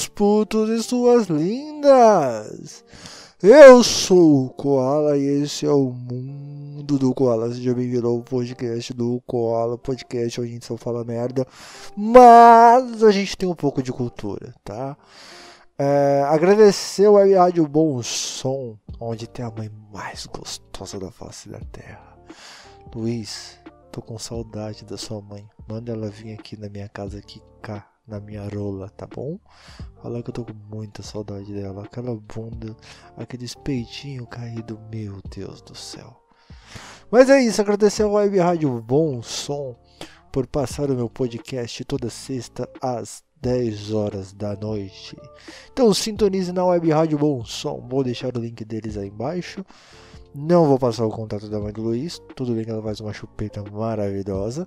[0.00, 2.82] meus putos e suas lindas!
[3.42, 7.52] Eu sou o Koala e esse é o Mundo do Koala.
[7.52, 11.46] Seja bem-vindo ao podcast do Koala, podcast onde a gente só fala merda,
[11.94, 14.96] mas a gente tem um pouco de cultura, tá?
[15.78, 21.50] É, agradecer o Web Rádio Bom Som, onde tem a mãe mais gostosa da face
[21.50, 22.16] da terra.
[22.94, 23.58] Luiz,
[23.92, 25.46] tô com saudade da sua mãe.
[25.68, 27.20] Manda ela vir aqui na minha casa
[27.60, 29.38] cá na minha rola, tá bom?
[30.02, 31.84] Fala que eu tô com muita saudade dela.
[31.84, 32.76] Aquela bunda,
[33.16, 36.20] aquele peitinho caído, meu Deus do céu.
[37.10, 39.76] Mas é isso, agradecer ao Web Rádio Bom Som
[40.32, 45.16] por passar o meu podcast toda sexta às 10 horas da noite.
[45.72, 47.86] Então sintonize na Web Rádio Bom Som.
[47.88, 49.64] Vou deixar o link deles aí embaixo.
[50.32, 52.20] Não vou passar o contato da mãe do Luiz.
[52.36, 54.66] Tudo bem que ela faz uma chupeta maravilhosa.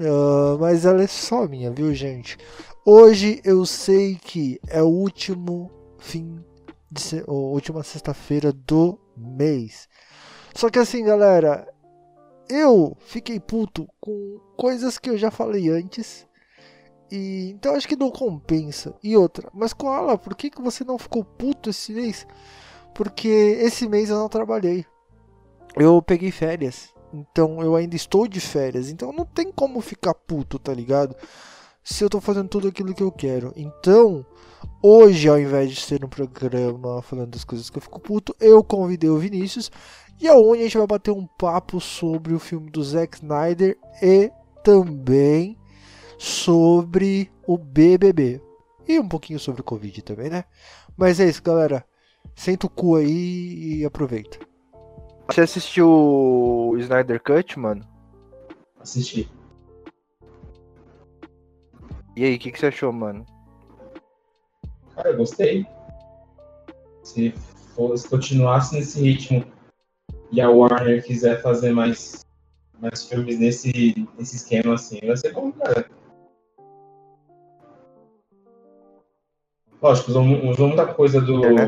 [0.00, 2.36] Uh, mas ela é só minha, viu, gente?
[2.84, 6.44] Hoje eu sei que é o último fim
[6.90, 7.24] de se...
[7.28, 9.88] última sexta-feira do mês.
[10.52, 11.72] Só que assim, galera,
[12.48, 16.26] eu fiquei puto com coisas que eu já falei antes.
[17.08, 18.96] E então acho que não compensa.
[19.00, 22.26] E outra, mas Koala, por que, que você não ficou puto esse mês?
[22.92, 24.84] Porque esse mês eu não trabalhei
[25.76, 26.92] eu peguei férias.
[27.12, 28.90] Então eu ainda estou de férias.
[28.90, 31.14] Então não tem como ficar puto, tá ligado?
[31.82, 33.52] Se eu tô fazendo tudo aquilo que eu quero.
[33.54, 34.24] Então,
[34.82, 38.64] hoje, ao invés de ser um programa falando das coisas que eu fico puto, eu
[38.64, 39.70] convidei o Vinícius.
[40.20, 44.30] E aonde a gente vai bater um papo sobre o filme do Zack Snyder e
[44.62, 45.58] também
[46.18, 48.40] sobre o BBB.
[48.88, 50.44] E um pouquinho sobre o Covid também, né?
[50.96, 51.84] Mas é isso, galera.
[52.34, 54.38] Senta o cu aí e aproveita.
[55.28, 57.82] Você assistiu o Snyder Cut, mano?
[58.80, 59.28] Assisti.
[62.16, 63.24] E aí, o que, que você achou, mano?
[64.94, 65.66] Cara, eu gostei.
[67.02, 67.34] Se,
[68.08, 69.44] continuasse nesse ritmo
[70.30, 72.24] e a Warner quiser fazer mais,
[72.80, 75.88] mais filmes nesse, nesse esquema assim, vai ser bom, cara.
[79.82, 81.66] Lógico, usou, usou muita coisa do, é, né?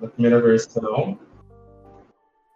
[0.00, 1.18] da primeira versão,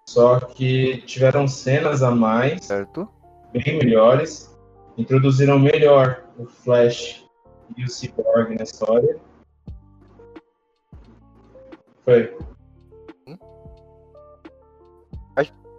[0.09, 3.07] só que tiveram cenas a mais, certo.
[3.53, 4.59] bem melhores,
[4.97, 7.27] introduziram melhor o Flash
[7.77, 9.19] e o Cyborg na história.
[12.07, 12.35] Foi.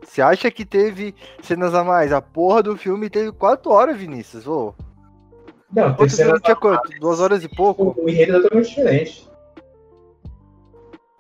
[0.04, 2.14] Você acha que teve cenas a mais?
[2.14, 4.48] A porra do filme teve 4 horas, Vinícius.
[4.48, 4.76] Ô.
[5.72, 6.88] Não, tem cenas tinha quanto?
[7.00, 7.96] Duas horas e pouco?
[8.00, 9.29] O enredo é totalmente diferente.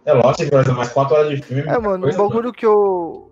[0.05, 1.63] É lógico que vai ser mais 4 horas de filme.
[1.63, 3.29] É, mano, um bagulho que eu.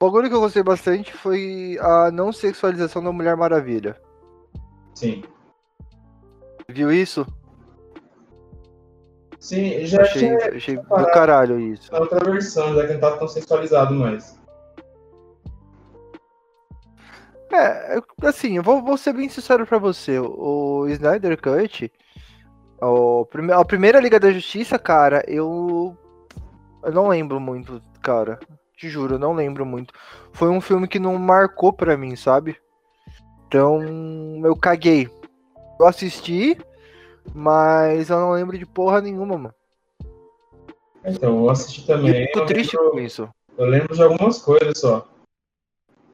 [0.00, 3.96] O bagulho que eu gostei bastante foi a não sexualização da Mulher Maravilha.
[4.94, 5.22] Sim.
[6.68, 7.26] Viu isso?
[9.40, 10.56] Sim, já achei, tinha...
[10.56, 11.90] achei do caralho isso.
[11.92, 14.38] Na outra versão, já que não tá tão sexualizado mais.
[17.52, 20.18] É, assim, eu vou, vou ser bem sincero pra você.
[20.18, 21.90] O Snyder Cut,
[22.80, 25.96] o, a primeira Liga da Justiça, cara, eu.
[26.82, 28.38] Eu não lembro muito, cara.
[28.76, 29.92] Te juro, eu não lembro muito.
[30.32, 32.56] Foi um filme que não marcou pra mim, sabe?
[33.46, 33.82] Então,
[34.44, 35.10] eu caguei.
[35.80, 36.56] Eu assisti,
[37.34, 39.54] mas eu não lembro de porra nenhuma, mano.
[41.04, 42.26] Então, eu assisti também.
[42.26, 43.28] Eu tô triste lembro, com isso.
[43.56, 45.08] Eu lembro de algumas coisas só.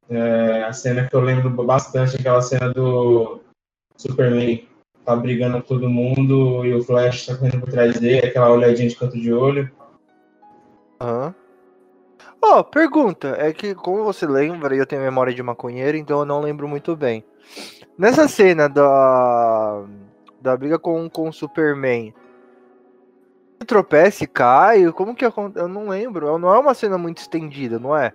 [0.08, 3.40] É, a cena que eu lembro bastante, aquela cena do
[3.96, 4.66] Superman
[5.04, 8.88] tá brigando com todo mundo e o Flash tá correndo por trás dele, aquela olhadinha
[8.88, 9.70] de canto de olho.
[11.00, 11.26] Aham.
[11.26, 11.34] Uhum.
[12.46, 16.26] Ó, oh, pergunta, é que como você lembra, eu tenho memória de maconheiro, então eu
[16.26, 17.24] não lembro muito bem.
[17.96, 19.82] Nessa cena da
[20.42, 22.12] da briga com, com o Superman,
[23.66, 25.64] tropeça e cai, como que acontece?
[25.64, 28.12] Eu não lembro, não é uma cena muito estendida, não é?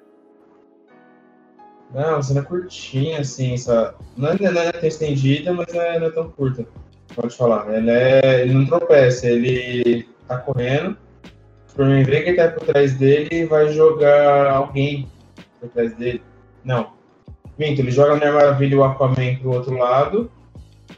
[1.94, 3.94] Não, uma cena curtinha, assim, só.
[4.16, 6.66] Não é, não é tão estendida, mas não é, não é tão curta.
[7.16, 7.74] Pode falar.
[7.74, 10.92] Ele, é, ele não tropeça, ele tá correndo.
[11.68, 15.08] O Superman vê que ele tá por trás dele e vai jogar alguém
[15.60, 16.22] por trás dele.
[16.64, 16.94] Não.
[17.58, 20.32] Minto, ele joga a Mulher Maravilha e o Aquaman pro outro lado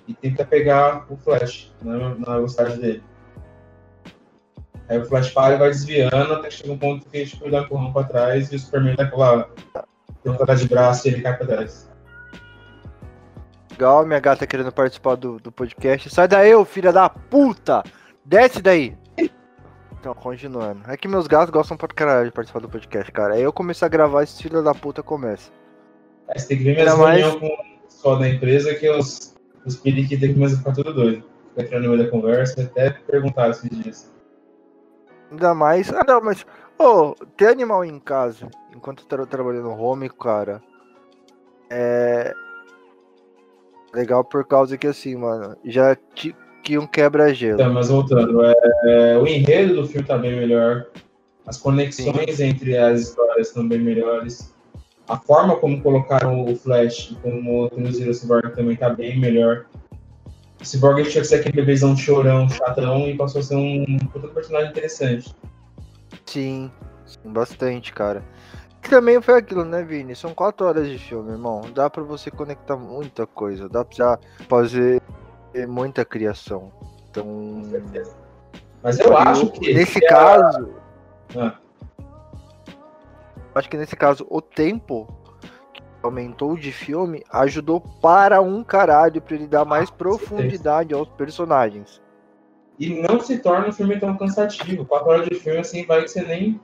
[0.08, 3.04] e tenta pegar o Flash na, na velocidade dele.
[4.90, 7.52] Aí o Flash para e vai desviando até que chega um ponto que tipo, ele
[7.52, 9.50] dá um empurrão pra trás e o Superman dá aquela
[10.24, 11.90] Trocada de braço e ele cai pra trás.
[13.72, 16.10] Legal, minha gata querendo participar do, do podcast.
[16.10, 17.84] Sai daí, ô filha da puta!
[18.24, 18.96] Desce daí!
[20.02, 20.82] Então, continuando.
[20.88, 23.36] É que meus gatos gostam pra caralho de participar do podcast, cara.
[23.36, 25.52] Aí eu começar a gravar, esse filho da puta começa.
[26.28, 27.36] Aí você tem que ver minhas mais...
[27.36, 31.24] com o pessoal da empresa que os, os periquitos aqui começam a ficar tudo doido.
[31.50, 34.12] fica entrando no meio da conversa, até perguntar esses dias.
[35.30, 35.94] Ainda mais.
[35.94, 36.46] Ah, não, mas.
[36.82, 40.64] Ô, ter animal em casa, enquanto eu tô trabalhando no home, cara.
[41.70, 42.34] É.
[43.94, 47.62] Legal por causa que assim, mano, já ti- que um quebra-gelo.
[47.62, 48.56] Então, mas voltando, é,
[48.86, 50.88] é, o enredo do filme tá bem melhor.
[51.46, 54.52] As conexões entre as histórias estão bem melhores.
[55.08, 59.66] A forma como colocaram o Flash e como introduziram o Cyborg também tá bem melhor.
[60.60, 64.28] O Cyborg tinha que ser aquele bebezão chorão, chatão, e passou a ser um puta
[64.30, 65.36] personagem interessante.
[66.32, 66.72] Sim,
[67.06, 68.24] sim, bastante, cara.
[68.82, 70.16] Que também foi aquilo, né, Vini?
[70.16, 71.62] São quatro horas de filme, irmão.
[71.76, 73.68] Dá pra você conectar muita coisa.
[73.68, 74.18] Dá pra
[74.50, 75.02] fazer
[75.68, 76.72] muita criação.
[77.10, 77.24] Então.
[77.26, 78.16] Com certeza.
[78.82, 79.74] Mas eu acho que.
[79.74, 80.70] Nesse que a- caso.
[81.38, 81.56] Ah.
[83.54, 85.08] Acho que nesse caso, o tempo
[85.74, 91.10] que aumentou de filme ajudou para um caralho pra ele dar mais com profundidade aos
[91.10, 92.01] personagens.
[92.82, 94.84] E não se torna um filme tão cansativo.
[94.86, 96.60] Quatro horas de filme assim vai que você nem.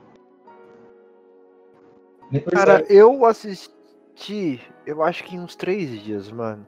[2.28, 2.42] Nem.
[2.42, 6.66] Cara, eu assisti, eu acho que em uns três dias, mano.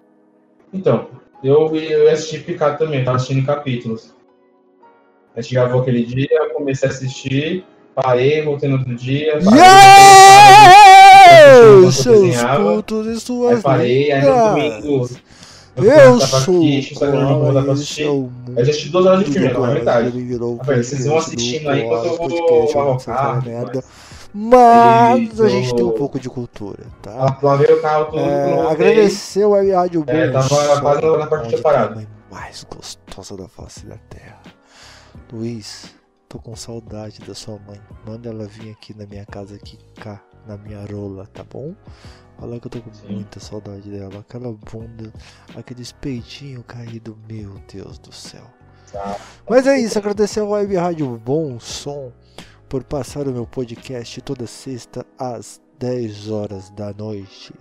[0.73, 1.09] Então,
[1.43, 4.15] eu, eu assisti Picado também, tava assistindo em capítulos.
[5.35, 9.41] A gente gravou aquele dia, eu comecei a assistir, parei, voltei no outro dia.
[9.45, 11.91] parei, Yeah!
[11.91, 15.09] Seus putos e Aí suas parei, aí no domingo.
[15.85, 16.95] Eu, sou aqui, assistir.
[17.05, 19.55] é eu já assisti duas horas de filme, na
[20.65, 22.29] falei, vocês vão assistindo aí enquanto eu vou
[23.45, 23.85] merda.
[24.33, 27.33] mas- a gente tem um pouco de cultura, tá?
[28.07, 30.49] Tudo, É, agradecer o Rádio Bom É, tava
[30.81, 32.09] quase na- parte separada.
[32.31, 34.39] mais gostosa da face da terra.
[35.33, 35.87] Luiz,
[36.29, 37.81] tô com saudade da sua mãe.
[38.07, 41.75] Manda ela vir aqui na minha casa, aqui cá, na minha rola, tá bom?
[42.41, 43.13] Fala que eu tô com Sim.
[43.13, 44.21] muita saudade dela.
[44.21, 45.13] Aquela bunda,
[45.55, 48.45] aqueles peitinhos caídos, meu Deus do céu.
[48.91, 49.19] Tá.
[49.47, 52.11] Mas é isso, agradecer ao Web Rádio Bom Som
[52.67, 57.53] por passar o meu podcast toda sexta às 10 horas da noite.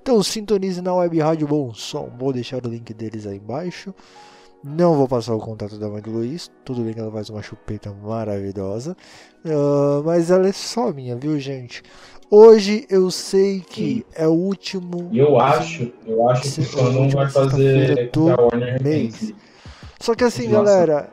[0.00, 2.10] Então sintonize na Web Rádio Bom Som.
[2.18, 3.94] Vou deixar o link deles aí embaixo.
[4.64, 6.50] Não vou passar o contato da mãe do Luiz.
[6.64, 8.96] Tudo bem que ela faz uma chupeta maravilhosa.
[9.44, 11.82] Ah, mas ela é só minha, viu, gente?
[12.34, 15.10] Hoje eu sei que é o último.
[15.12, 18.26] Eu acho, eu acho que Sim, o última vai fazer do
[18.82, 19.34] mês.
[20.00, 20.64] Só que assim, Nossa.
[20.64, 21.10] galera,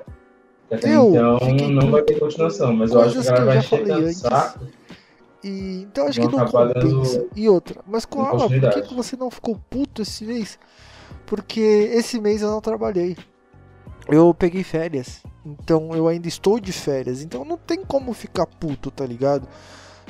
[0.71, 3.61] Até Eu então não com vai ter continuação, mas eu acho que coisas a galera
[3.61, 4.17] que eu vai tanto antes.
[4.19, 4.59] saco.
[5.43, 7.27] E, então acho Vão que não dando compensa.
[7.35, 10.57] E outra, mas Koala, por que, que você não ficou puto esse mês?
[11.25, 13.17] Porque esse mês eu não trabalhei.
[14.07, 15.21] Eu peguei férias.
[15.45, 17.21] Então eu ainda estou de férias.
[17.21, 19.45] Então não tem como ficar puto, tá ligado?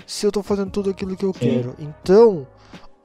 [0.09, 1.39] Se eu tô fazendo tudo aquilo que eu Sim.
[1.39, 1.75] quero.
[1.77, 2.47] Então,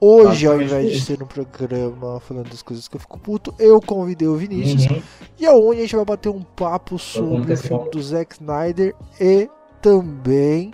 [0.01, 3.79] hoje, ao invés de ser um programa falando das coisas que eu fico puto, eu
[3.79, 4.87] convidei o Vinícius.
[4.87, 5.01] Uhum.
[5.37, 9.47] E aonde a gente vai bater um papo sobre o filme do Zack Snyder e
[9.83, 10.71] também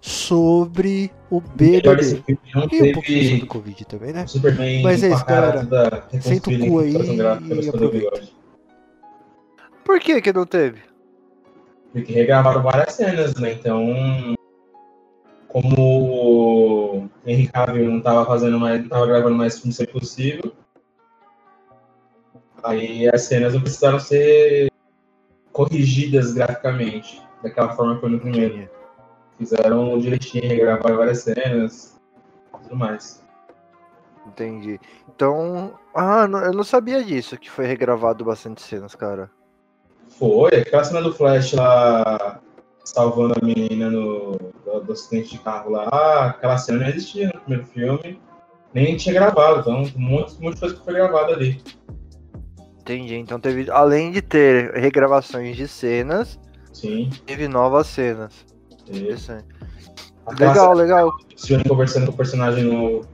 [0.00, 2.24] sobre o BBB.
[2.26, 4.26] E um pouquinho sobre teve o Covid também, né?
[4.82, 6.08] Mas é isso, galera.
[6.20, 8.22] Senta o cu aí e aproveita.
[9.84, 10.80] Por que que não teve?
[11.92, 13.52] Porque regravaram várias cenas, né?
[13.52, 14.34] Então,
[15.50, 20.52] como o Henry Cavill não tava fazendo mais, não tava gravando mais filme ser possível,
[22.62, 24.70] aí as cenas não precisaram ser
[25.52, 28.68] corrigidas graficamente, daquela forma que foi no primeiro.
[29.38, 31.98] Fizeram direitinho, regravaram várias cenas,
[32.62, 33.20] tudo mais.
[34.26, 34.78] Entendi.
[35.08, 35.74] Então.
[35.94, 39.30] Ah, não- eu não sabia disso, que foi regravado bastante cenas, cara.
[40.08, 42.40] Foi, aquela cena do Flash lá
[42.84, 44.36] salvando a menina no,
[44.70, 48.20] do, do acidente de carro lá, aquela cena não existia no primeiro filme,
[48.72, 51.60] nem tinha gravado, então um monte, um monte de coisa que foi gravada ali.
[52.80, 53.14] Entendi.
[53.16, 53.70] Então teve.
[53.70, 56.40] Além de ter regravações de cenas,
[56.72, 57.10] Sim.
[57.26, 58.44] teve novas cenas.
[58.88, 59.44] Interessante.
[60.26, 61.10] aquela Legal, cena legal.
[61.10, 63.06] do Johnny conversando com o personagem novo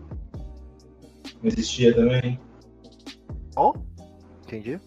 [1.42, 2.38] não existia também.
[3.56, 3.74] Ó.
[4.44, 4.80] Entendi.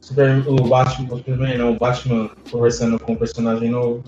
[0.00, 4.02] Super, o Batman, o Superman não, o Batman conversando com o personagem novo.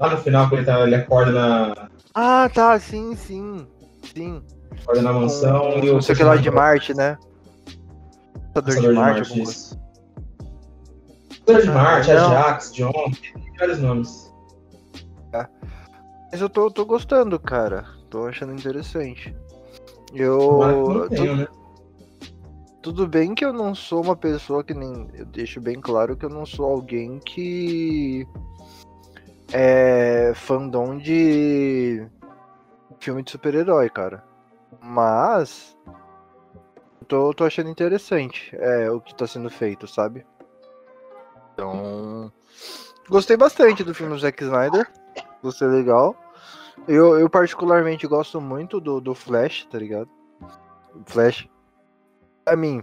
[0.00, 3.66] Lá no final, quando ele, tá, ele acorda na, Ah, tá, sim, sim.
[4.14, 4.42] Sim.
[4.82, 7.18] acorda na mansão Com, e o não sei que lá de Marte, né?
[8.54, 9.78] Caçador de de Marte, Marte, isso.
[11.46, 12.26] Caçador de Ah, Marte, não.
[12.32, 14.30] Ajax, John, tem vários nomes.
[16.32, 17.84] Mas eu tô, tô gostando, cara.
[18.08, 19.34] Tô achando interessante.
[20.14, 21.08] Eu.
[21.10, 21.48] né?
[22.82, 25.08] Tudo bem que eu não sou uma pessoa que nem.
[25.14, 28.26] Eu deixo bem claro que eu não sou alguém que.
[29.52, 30.32] É.
[30.34, 32.06] fandom de.
[32.98, 34.24] filme de super-herói, cara.
[34.80, 35.76] Mas.
[37.08, 40.26] tô, tô achando interessante é, o que tá sendo feito, sabe?
[41.52, 42.32] Então.
[43.08, 44.90] Gostei bastante do filme do Zack Snyder.
[45.42, 46.16] Gostei legal.
[46.86, 50.08] Eu, eu particularmente gosto muito do, do Flash, tá ligado?
[51.06, 51.48] Flash.
[52.44, 52.82] Pra mim,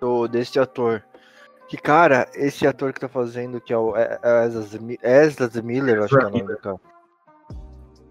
[0.00, 1.04] do, desse ator.
[1.68, 3.94] Que, cara, esse ator que tá fazendo, que é o
[5.02, 6.80] Ezra Miller, acho que é o nome do cara.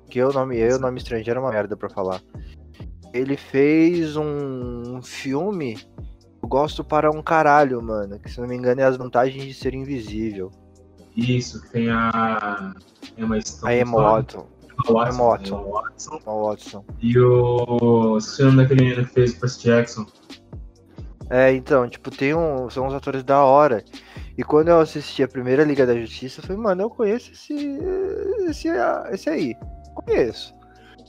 [0.09, 2.21] Que o nome, eu, o nome estrangeiro é uma merda pra falar.
[3.13, 5.77] Ele fez um filme
[6.45, 8.19] eu gosto para um caralho, mano.
[8.19, 10.51] Que se não me engano é as vantagens de ser invisível.
[11.17, 12.71] Isso, tem a
[13.17, 13.73] Emma Stone.
[13.73, 14.47] A Emma Watson.
[14.87, 15.63] Watson.
[15.71, 16.19] Watson.
[16.21, 16.85] Emma Watson.
[17.01, 18.17] E o.
[18.19, 20.05] Esse nome daquele menino que fez o Percy Jackson.
[21.29, 22.69] É, então, tipo, tem um.
[22.69, 23.83] São uns atores da hora.
[24.37, 27.53] E quando eu assisti a primeira Liga da Justiça, eu falei, mano, eu conheço esse.
[28.47, 28.67] esse,
[29.11, 29.55] esse aí.
[29.95, 30.53] Conheço.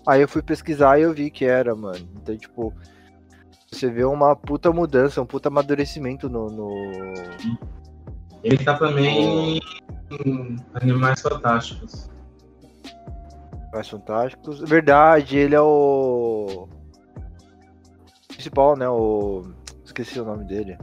[0.06, 2.08] Aí eu fui pesquisar e eu vi que era, mano.
[2.16, 2.72] Então, tipo,
[3.70, 6.46] você vê uma puta mudança, um puta amadurecimento no.
[6.46, 7.12] no...
[8.42, 12.08] Ele tá também em Animais Fantásticos.
[13.64, 14.60] Animais Fantásticos.
[14.60, 16.68] Verdade, ele é o.
[18.28, 18.88] Principal, né?
[18.88, 19.42] O.
[19.96, 20.76] Esqueci o nome dele.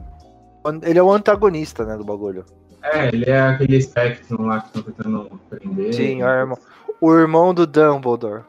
[0.81, 2.43] Ele é o antagonista, né, do bagulho.
[2.81, 5.93] É, ele é aquele Spectrum lá que estão tentando prender.
[5.93, 6.57] Sim, o irmão,
[6.99, 8.43] o irmão do Dumbledore.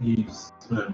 [0.00, 0.92] Isso, mano.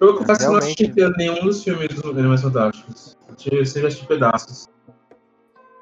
[0.00, 3.16] Eu confesso que não assisti nenhum dos filmes dos Animais Fantásticos.
[3.50, 4.68] Eu sempre assisti pedaços.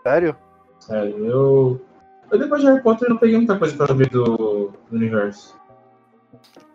[0.03, 0.37] Sério?
[0.81, 1.81] Sério, eu.
[2.31, 5.59] Eu depois de Harry Potter não peguei muita coisa pra ver do, do universo.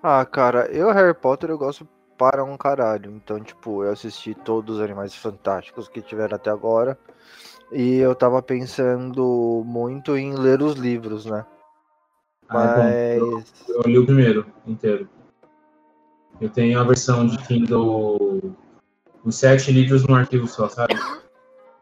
[0.01, 1.87] Ah, cara, eu Harry Potter eu gosto
[2.21, 3.09] para um caralho.
[3.09, 6.95] Então, tipo, eu assisti todos os Animais Fantásticos que tiveram até agora.
[7.71, 11.43] E eu tava pensando muito em ler os livros, né?
[12.47, 13.17] Ah, Mas.
[13.17, 15.09] Eu, eu li o primeiro inteiro.
[16.39, 18.53] Eu tenho a versão de Kindle.
[19.25, 20.93] Os sete livros num arquivo só, sabe?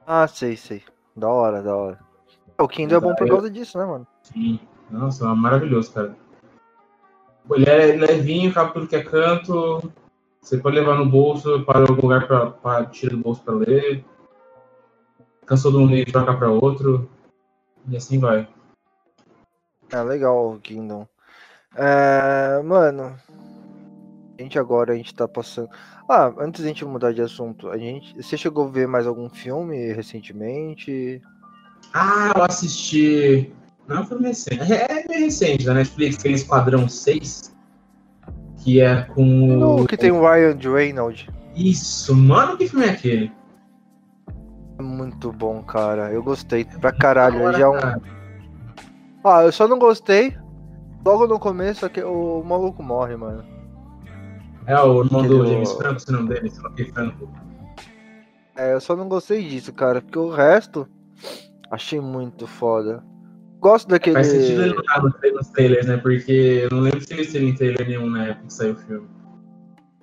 [0.08, 0.82] Ah, sei, sei.
[1.18, 2.00] Da hora, da hora.
[2.58, 4.08] O Kindle é bom por causa disso, né, mano?
[4.24, 4.58] Sim.
[4.90, 6.16] Nossa, é maravilhoso, cara.
[7.52, 9.92] Ele é levinho, cabe tudo que é canto.
[10.42, 14.04] Você pode levar no bolso, para algum lugar pra, pra tirar do bolso pra ler.
[15.46, 17.10] Cansou de um livro, trocar pra outro.
[17.88, 18.48] E assim vai.
[19.92, 21.08] É legal Kindle.
[21.76, 23.16] É, mano,
[24.38, 25.70] a gente agora a gente tá passando.
[26.08, 28.16] Ah, antes da gente mudar de assunto, a gente.
[28.16, 31.22] Você chegou a ver mais algum filme recentemente?
[31.94, 33.54] Ah, eu assisti.
[33.88, 34.72] Não foi recente.
[34.72, 37.56] É bem recente da Netflix, aquele Esquadrão 6.
[38.64, 39.82] Que é com.
[39.82, 41.28] o que tem o Ryan Reynolds.
[41.56, 43.32] Isso, mano, que filme é aquele?
[44.82, 46.12] Muito bom, cara.
[46.12, 47.52] Eu gostei pra caralho.
[47.54, 48.02] Já é um...
[49.24, 50.38] Ah, eu só não gostei.
[51.06, 53.44] Logo no começo, é que o maluco morre, mano.
[54.66, 57.30] É o irmão do James Franco, se não dele, se não que Franco.
[58.56, 60.88] É, eu só não gostei disso, cara, porque o resto
[61.72, 63.04] achei muito foda.
[63.60, 64.16] Gosto daquele.
[64.16, 65.98] Faz sentido ele não estar nos trailers, né?
[65.98, 69.08] Porque eu não lembro se ele teve trailer nenhum na época que saiu o filme.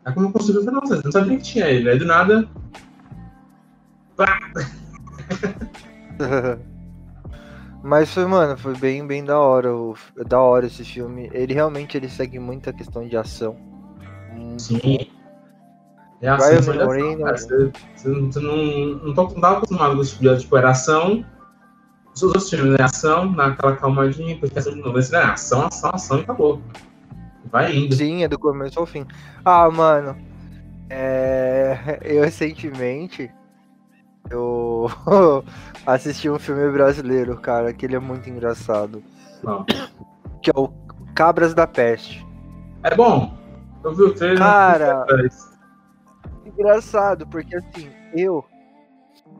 [0.04, 1.88] Aí como eu consegui falar, nossa, não sabia que tinha ele.
[1.90, 2.48] Aí do nada.
[4.16, 4.38] Pá!
[7.82, 9.74] Mas foi, mano, foi bem, bem da hora.
[9.74, 9.94] O,
[10.26, 11.30] da hora esse filme.
[11.32, 13.56] Ele realmente ele segue muita questão de ação.
[14.58, 15.08] Sim.
[16.20, 17.46] É assim, Ryan você, Reynolds.
[17.46, 17.72] Você,
[18.04, 21.24] você, não, não, tô, não tava acostumado com esse tipo de tipo, era ação.
[22.16, 22.84] Os outros filmes, né?
[22.84, 25.18] Ação, naquela calmadinha, porque essa de novo, esse, né?
[25.18, 26.60] Ação, ação, ação e acabou.
[27.52, 27.94] Vai indo.
[27.94, 29.06] Sim, é do começo ao fim.
[29.44, 30.16] Ah, mano.
[30.88, 31.98] É...
[32.02, 33.30] Eu recentemente
[34.30, 34.90] eu
[35.86, 39.02] assisti um filme brasileiro, cara, que ele é muito engraçado.
[40.42, 40.68] Que é o
[41.14, 42.26] Cabras da Peste.
[42.82, 43.36] É bom.
[43.84, 44.38] Eu vi o trailer.
[44.38, 45.06] Cara,
[46.44, 48.44] engraçado, porque assim, eu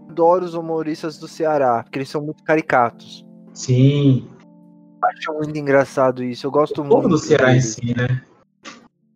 [0.08, 3.24] adoro os humoristas do Ceará, porque eles são muito caricatos.
[3.52, 4.28] Sim.
[5.02, 6.46] Acho muito engraçado isso.
[6.46, 7.08] Eu gosto o muito.
[7.08, 8.24] Do Ceará em si, né?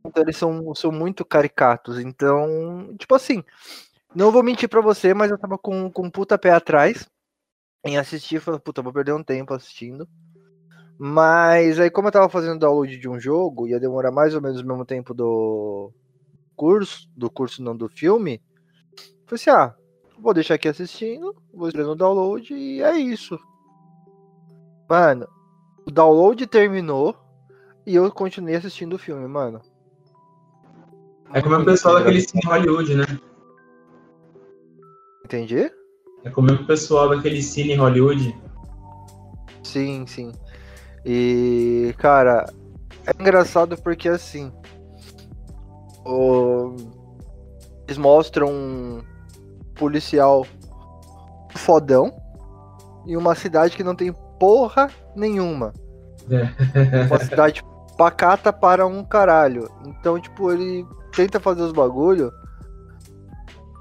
[0.05, 1.99] Então eles são, são muito caricatos.
[1.99, 3.43] Então, tipo assim,
[4.15, 7.09] não vou mentir pra você, mas eu tava com, com um puta pé atrás
[7.85, 8.41] em assistir.
[8.41, 10.09] Falei, puta, vou perder um tempo assistindo.
[10.99, 14.61] Mas aí, como eu tava fazendo download de um jogo, ia demorar mais ou menos
[14.61, 15.91] o mesmo tempo do
[16.55, 18.43] curso, do curso não do filme.
[19.27, 19.75] Falei assim, ah,
[20.21, 23.39] vou deixar aqui assistindo, vou esperando o download e é isso.
[24.89, 25.27] Mano,
[25.87, 27.17] o download terminou
[27.87, 29.61] e eu continuei assistindo o filme, mano.
[31.33, 33.05] É como o pessoal daquele cine Hollywood, né?
[35.25, 35.71] Entendi?
[36.25, 38.37] É como o pessoal daquele cine Hollywood.
[39.63, 40.33] Sim, sim.
[41.05, 42.53] E, cara,
[43.07, 44.53] é engraçado porque assim.
[46.05, 46.75] O...
[47.87, 49.03] Eles mostram
[49.81, 50.47] policial
[51.57, 52.13] fodão
[53.07, 55.73] em uma cidade que não tem porra nenhuma.
[57.09, 57.65] Uma cidade
[57.97, 59.71] pacata para um caralho.
[59.87, 62.31] Então, tipo, ele tenta fazer os bagulho.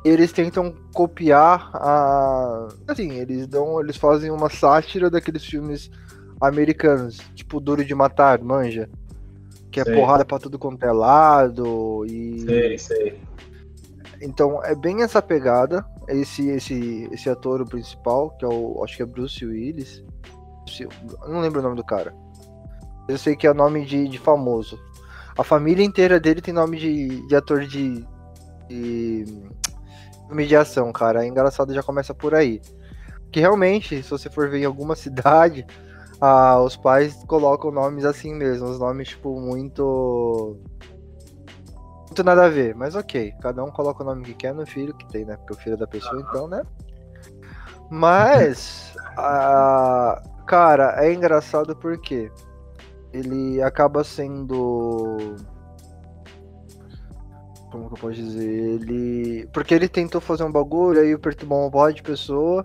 [0.06, 2.70] Eles tentam copiar a.
[2.88, 3.82] Assim, eles dão.
[3.82, 5.92] Eles fazem uma sátira daqueles filmes
[6.40, 8.90] americanos, tipo Duro de Matar, manja.
[9.70, 9.94] Que é Sei.
[9.94, 12.06] porrada pra tudo quanto é lado.
[12.06, 12.40] E.
[12.46, 13.22] Sei, sei.
[14.22, 15.86] Então é bem essa pegada.
[16.08, 18.84] Esse, esse, esse ator principal, que é o.
[18.84, 20.04] Acho que é Bruce Willis.
[21.28, 22.14] Não lembro o nome do cara.
[23.08, 24.80] Eu sei que é nome de, de famoso.
[25.38, 28.06] A família inteira dele tem nome de, de ator de,
[28.68, 29.26] de
[30.30, 31.24] mediação, cara.
[31.24, 32.62] É engraçado, já começa por aí.
[33.32, 35.66] Que realmente, se você for ver em alguma cidade,
[36.20, 38.68] ah, os pais colocam nomes assim mesmo.
[38.68, 40.58] Os nomes, tipo, muito.
[42.10, 42.76] Muito nada a ver.
[42.76, 45.38] Mas ok, cada um coloca o nome que quer no filho que tem, né?
[45.38, 46.64] Porque o filho é da pessoa, então, né?
[47.90, 48.96] Mas.
[49.16, 52.32] ah, cara, é engraçado porque
[53.14, 55.36] ele acaba sendo.
[57.72, 58.44] Como que eu posso dizer?
[58.44, 59.48] Ele.
[59.54, 62.64] Porque ele tentou fazer um bagulho, aí perturbou uma bola de pessoa.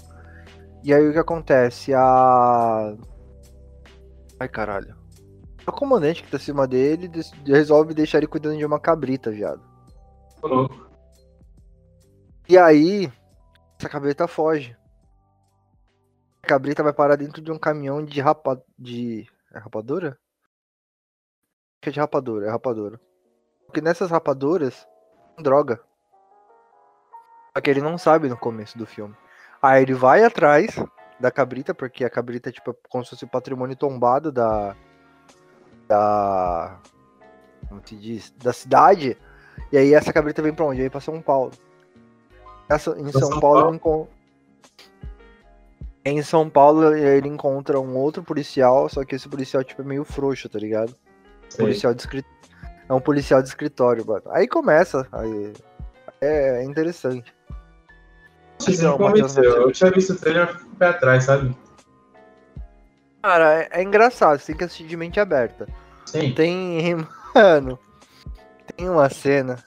[0.82, 1.92] E aí o que acontece?
[1.94, 2.94] A.
[4.40, 5.03] Ai caralho.
[5.66, 7.10] O comandante que tá acima dele
[7.46, 9.62] resolve deixar ele cuidando de uma cabrita, viado.
[10.42, 10.88] Louco.
[12.48, 13.10] E aí,
[13.78, 14.76] essa cabrita foge.
[16.42, 18.62] A cabrita vai parar dentro de um caminhão de rapa...
[18.78, 19.26] de...
[19.54, 20.08] É rapadura?
[20.08, 23.00] Acho que é de rapadura, é rapadura.
[23.64, 24.86] Porque nessas rapaduras,
[25.38, 25.80] droga.
[27.56, 29.16] Só que ele não sabe no começo do filme.
[29.62, 30.76] Aí ele vai atrás
[31.18, 34.76] da cabrita, porque a cabrita é tipo como se fosse o patrimônio tombado da...
[35.94, 36.76] Da...
[37.68, 38.34] Como se diz?
[38.42, 39.16] Da cidade.
[39.70, 40.80] E aí essa cabrita vem pra onde?
[40.80, 41.52] Vem pra São Paulo.
[42.68, 44.08] Essa, em São, São Paulo, Paulo?
[46.04, 50.04] Em São Paulo ele encontra um outro policial, só que esse policial tipo é meio
[50.04, 50.94] frouxo, tá ligado?
[51.48, 51.64] Sei.
[51.64, 52.24] Policial de escri-
[52.88, 54.24] É um policial de escritório, mano.
[54.30, 55.52] Aí começa, aí
[56.20, 57.34] é, é interessante.
[58.60, 59.34] Matheus.
[59.34, 59.36] Matheus.
[59.36, 61.56] Eu tinha visto o trailer pé atrás, sabe?
[63.22, 65.66] Cara, é, é engraçado, você tem que assistir de mente aberta.
[66.06, 66.32] Sim.
[66.32, 66.94] Tem,
[67.34, 67.78] mano,
[68.76, 69.62] tem uma cena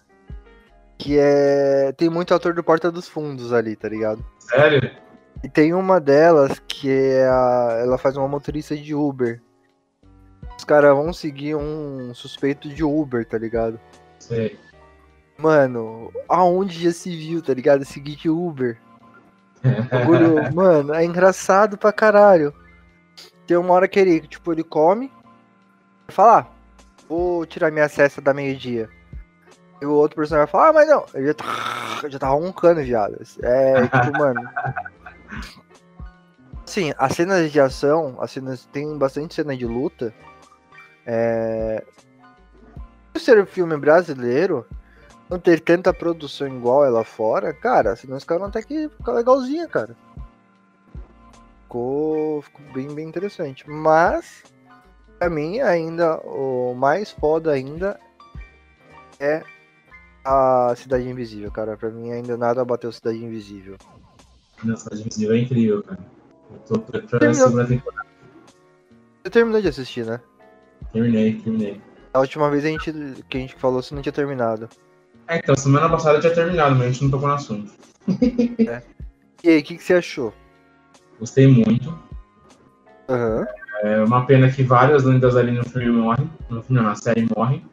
[0.97, 4.26] que é tem muito ator do Porta dos Fundos ali, tá ligado?
[4.39, 4.91] Sério?
[5.43, 9.41] E tem uma delas que é a, ela faz uma motorista de Uber.
[10.58, 13.80] Os caras vão seguir um suspeito de Uber, tá ligado?
[14.19, 14.58] Sei.
[15.38, 17.86] Mano, aonde já se viu, tá ligado?
[17.86, 18.78] Seguir de Uber.
[19.91, 22.52] Bagulho, mano, é engraçado pra caralho.
[23.45, 25.12] Tem uma hora que ele, tipo, ele come.
[26.09, 26.47] Fala, ah,
[27.07, 28.89] vou tirar minha cesta da meio-dia.
[29.81, 31.05] E o outro personagem vai falar, ah, mas não.
[31.13, 31.45] Ele já tá,
[32.09, 33.17] já tá roncando, viado.
[33.41, 34.49] É, tipo, mano.
[36.65, 40.13] Sim, as cenas de ação, as cenas, tem bastante cena de luta.
[41.05, 41.83] É...
[43.13, 44.65] Por ser um filme brasileiro,
[45.29, 49.67] não ter tanta produção igual ela fora, cara, senão os caras até que ficar legalzinha,
[49.67, 49.95] cara.
[51.63, 53.69] Ficou, ficou bem, bem interessante.
[53.69, 54.43] Mas,
[55.17, 57.99] pra mim, ainda, o mais foda ainda
[59.19, 59.43] é
[60.23, 61.77] a Cidade Invisível, cara.
[61.77, 63.77] Pra mim, ainda nada bateu Cidade Invisível.
[64.63, 65.99] Nossa, a Invisível é incrível, cara.
[66.51, 68.08] Eu tô preparando a segunda temporada.
[69.23, 70.21] Você terminou de assistir, né?
[70.93, 71.82] Terminei, terminei.
[72.13, 72.91] A última vez a gente,
[73.30, 74.69] que a gente falou, você não tinha terminado.
[75.27, 77.71] É, então, semana passada eu tinha terminado, mas a gente não tocou no assunto.
[79.43, 80.34] E aí, o que, que você achou?
[81.19, 81.95] Gostei muito.
[83.08, 83.45] Aham.
[83.83, 86.29] É uma pena que várias lendas ali no filme morrem.
[86.49, 87.65] No filme, na série morrem.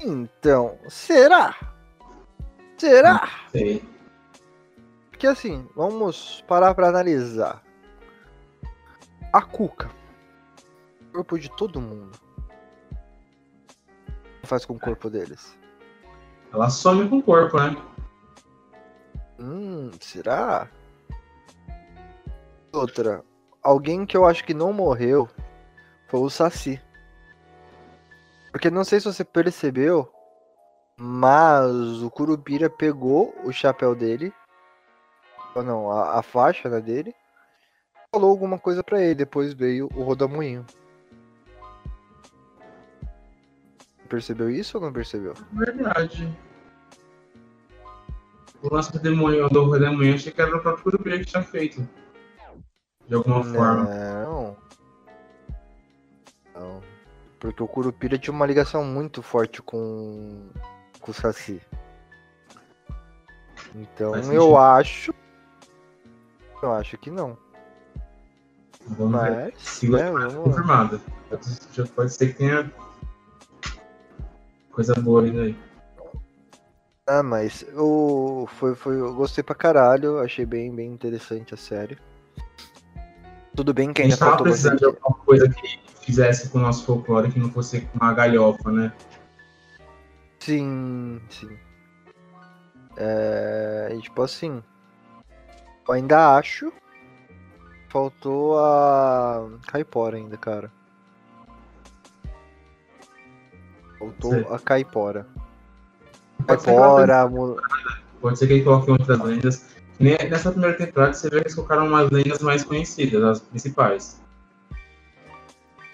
[0.00, 1.54] Então, será?
[2.78, 3.28] Será?
[3.50, 3.84] Sei.
[5.10, 7.62] Porque assim, vamos parar pra analisar.
[9.32, 9.90] A Cuca.
[11.10, 12.16] O corpo de todo mundo.
[12.90, 15.58] O que faz com o corpo deles?
[16.52, 17.76] Ela some com o corpo, né?
[19.38, 20.68] Hum, será?
[22.72, 23.22] Outra.
[23.62, 25.28] Alguém que eu acho que não morreu
[26.08, 26.80] foi o Saci.
[28.50, 30.10] Porque não sei se você percebeu,
[30.98, 34.32] mas o Curupira pegou o chapéu dele.
[35.54, 37.14] Ou não, a, a faixa né, dele.
[38.12, 39.14] Falou alguma coisa pra ele.
[39.14, 40.66] Depois veio o Rodamuinho.
[44.08, 45.34] Percebeu isso ou não percebeu?
[45.52, 46.28] Verdade.
[48.62, 51.88] O lance do demônio, do redemoinho, achei que era o próprio Curupira que tinha feito.
[53.10, 53.84] De alguma forma.
[53.84, 54.56] Não.
[56.54, 56.80] Não.
[57.40, 60.48] Porque o Curupira tinha uma ligação muito forte com,
[61.00, 61.60] com o Saci.
[63.74, 65.12] Então eu acho.
[66.62, 67.36] Eu acho que não.
[68.86, 69.30] Vamos ver.
[69.30, 69.54] Mas.
[69.60, 70.42] Se né, você vamos lá.
[70.44, 71.00] confirmado.
[71.72, 72.72] Já pode ser que tenha
[74.70, 75.58] coisa boa vindo aí.
[77.08, 81.98] Ah, mas o foi, foi, eu gostei pra caralho, achei bem, bem interessante a série.
[83.60, 86.56] Tudo bem que A ainda gente tava faltou precisando de alguma coisa que fizesse com
[86.56, 88.90] o nosso folclore, que não fosse uma galhofa, né?
[90.38, 91.50] Sim, sim.
[92.96, 94.62] É, e, tipo assim,
[95.86, 96.72] eu ainda acho.
[97.90, 100.72] Faltou a Caipora ainda, cara.
[103.98, 104.46] Faltou Sei.
[104.50, 105.26] a Caipora.
[106.46, 107.30] Caipora,
[108.22, 109.66] Pode ser que ele coloque outras lendas.
[110.00, 114.18] Ne- Nessa primeira temporada você vê que eles colocaram umas lendas mais conhecidas, as principais.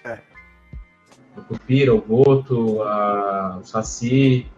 [0.05, 0.19] É.
[1.35, 3.57] O Cupira, o Boto, a...
[3.57, 4.49] o Saci.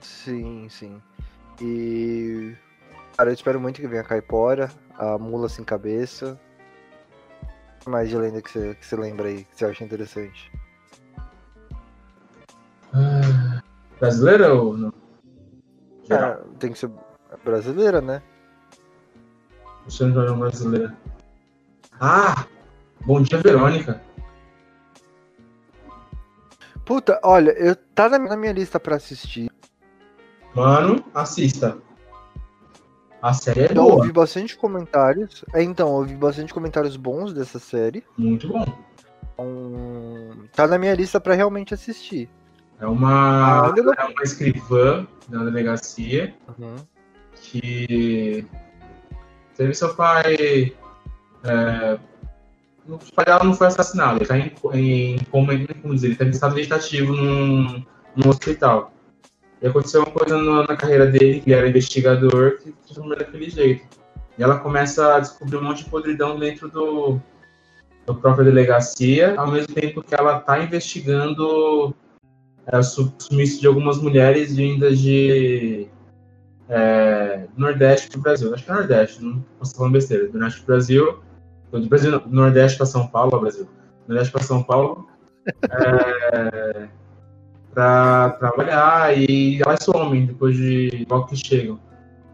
[0.00, 1.02] Sim, sim.
[1.60, 2.54] E.
[3.16, 6.38] Cara, eu espero muito que venha a Caipora, a Mula Sem Cabeça.
[7.42, 10.52] O que mais de lenda que você, que você lembra aí, que você acha interessante?
[12.94, 13.60] Ah,
[13.98, 15.07] Brasileira ou não?
[16.08, 16.30] Geral.
[16.30, 16.90] É, tem que ser
[17.44, 18.22] brasileira, né?
[20.00, 20.96] Eu ver uma brasileira.
[22.00, 22.46] Ah!
[23.04, 24.00] Bom dia, Verônica.
[26.84, 29.50] Puta, olha, eu tá na, minha lista pra assistir.
[30.54, 31.76] Mano, assista.
[33.20, 33.94] A série é Eu boa.
[33.96, 35.44] ouvi bastante comentários.
[35.52, 38.04] É, então, eu ouvi bastante comentários bons dessa série.
[38.16, 38.64] Muito bom.
[39.34, 42.28] Então, tá na minha lista pra realmente assistir.
[42.80, 46.76] É uma, Ah, é uma escrivã da delegacia Uhum.
[47.34, 48.46] que
[49.56, 50.72] teve seu pai.
[51.44, 51.98] É,
[52.88, 55.48] o pai dela não foi assassinado, ele está em, em como,
[55.82, 57.84] como dizer, ele tá em estado vegetativo num,
[58.16, 58.92] num hospital.
[59.60, 63.24] E aconteceu uma coisa na, na carreira dele, que ele era investigador, que transformou ele
[63.24, 63.84] daquele jeito.
[64.38, 67.20] E ela começa a descobrir um monte de podridão dentro do,
[68.06, 71.94] da própria delegacia, ao mesmo tempo que ela está investigando
[72.70, 75.88] é, o su- sumiço de algumas mulheres vindas de
[76.68, 78.52] é, Nordeste do Brasil.
[78.54, 80.28] Acho que é Nordeste, não posso falando besteira.
[80.28, 81.18] Do Nordeste do Brasil,
[81.72, 83.68] do Brasil, não, Nordeste para São Paulo, Brasil.
[84.06, 85.06] Nordeste para São Paulo,
[85.70, 86.88] é,
[87.74, 91.78] para trabalhar e elas somem depois de logo que chegam.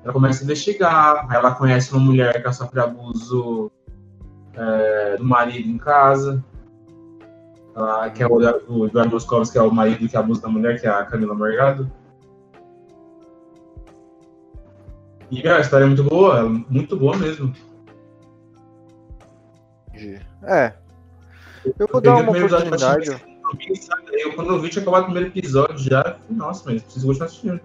[0.03, 3.71] Ela começa a investigar, ela conhece uma mulher que sofre abuso
[4.55, 6.45] é, do marido em casa.
[7.77, 8.35] Ela, que é o,
[8.69, 11.35] o Eduardo Moscovitz, que é o marido que abusa da mulher, que é a Camila
[11.35, 11.91] Morgado.
[15.31, 17.53] E meu, a história é muito boa, é muito boa mesmo.
[20.43, 20.75] É.
[21.79, 23.11] Eu vou dar uma episódio oportunidade.
[24.13, 26.19] eu quando eu vi, tinha acabado o primeiro episódio já.
[26.29, 27.61] Nossa, mas preciso continuar assistindo.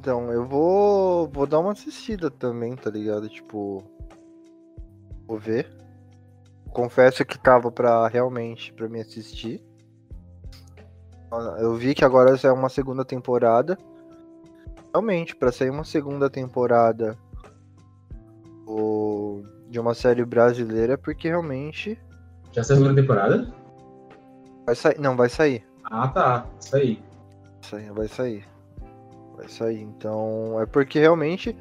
[0.04, 3.26] Então, eu vou, vou dar uma assistida também, tá ligado?
[3.26, 3.82] Tipo,
[5.26, 5.66] vou ver.
[6.74, 9.62] Confesso que tava pra realmente pra me assistir.
[11.58, 13.78] Eu vi que agora é uma segunda temporada.
[14.92, 17.16] Realmente, pra sair uma segunda temporada
[18.66, 21.98] o- de uma série brasileira, porque realmente
[22.52, 23.52] Já saiu a segunda temporada?
[24.66, 24.98] vai sair.
[25.00, 25.64] Não, vai sair.
[25.84, 26.46] Ah, tá.
[26.60, 27.02] Isso aí.
[27.62, 28.44] Sai- Vai sair.
[29.36, 29.80] Vai sair.
[29.80, 31.56] Então, é porque realmente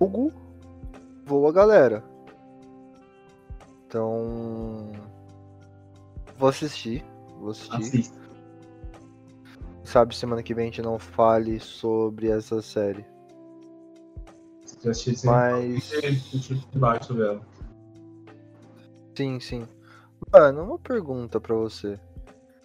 [0.00, 0.32] Hugo
[1.26, 2.04] voa a galera.
[3.94, 4.90] Então,
[6.36, 7.04] vou assistir.
[7.38, 7.76] Vou assistir.
[7.76, 8.18] Assista.
[9.84, 13.06] Sabe, semana que vem a gente não fale sobre essa série.
[14.82, 15.92] Você Mas,
[16.72, 17.40] debate sobre ela.
[19.14, 19.68] sim, sim.
[20.32, 21.96] Mano, uma pergunta pra você.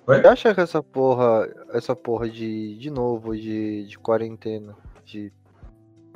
[0.08, 0.22] Oi?
[0.22, 5.32] Você acha que essa porra, essa porra de, de novo, de, de quarentena, de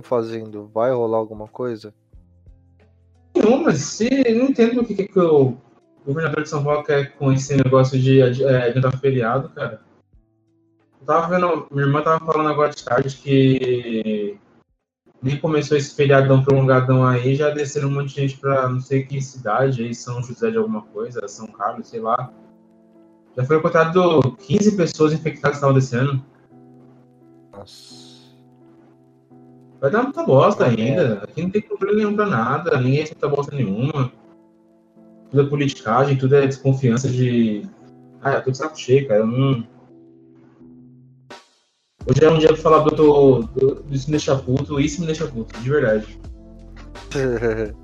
[0.01, 1.93] fazendo, vai rolar alguma coisa?
[3.63, 5.57] Mas se não entendo o que, que o
[6.05, 9.81] governador de São Paulo quer com esse negócio de é, adiantar feriado, cara.
[10.99, 14.37] Eu tava vendo, minha irmã tava falando agora de tarde que
[15.21, 19.03] nem começou esse feriadão prolongadão aí, já desceram um monte de gente pra não sei
[19.03, 22.31] que cidade aí, São José de alguma coisa, São Carlos, sei lá.
[23.35, 26.23] Já foi encontrado 15 pessoas infectadas que estavam descendo.
[27.51, 28.02] Nossa.
[29.83, 30.69] Vai dar muita bosta É.
[30.69, 31.15] ainda.
[31.25, 34.09] Aqui não tem controle nenhum pra nada, ninguém aceita bosta nenhuma.
[35.29, 37.67] Tudo é politicagem, tudo é desconfiança de.
[38.21, 39.19] Ah, eu tô de saco cheio, cara.
[39.19, 39.67] Eu não.
[42.07, 45.07] Hoje é um dia pra falar do, do, do Isso me deixa puto, isso me
[45.07, 46.17] deixa puto, de verdade.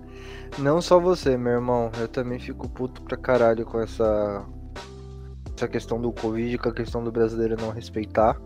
[0.57, 1.91] Não só você, meu irmão.
[1.99, 4.45] Eu também fico puto pra caralho com essa.
[5.53, 8.39] essa questão do Covid com a questão do brasileiro não respeitar.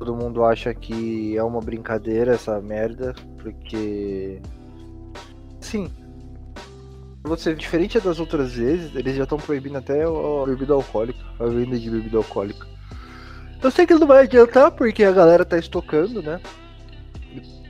[0.00, 4.40] Todo mundo acha que é uma brincadeira essa merda, porque.
[5.60, 5.92] Sim.
[7.22, 11.78] Você, diferente das outras vezes, eles já estão proibindo até a bebida alcoólica, a venda
[11.78, 12.66] de bebida alcoólica.
[13.62, 16.40] Eu sei que não vai adiantar, porque a galera tá estocando, né?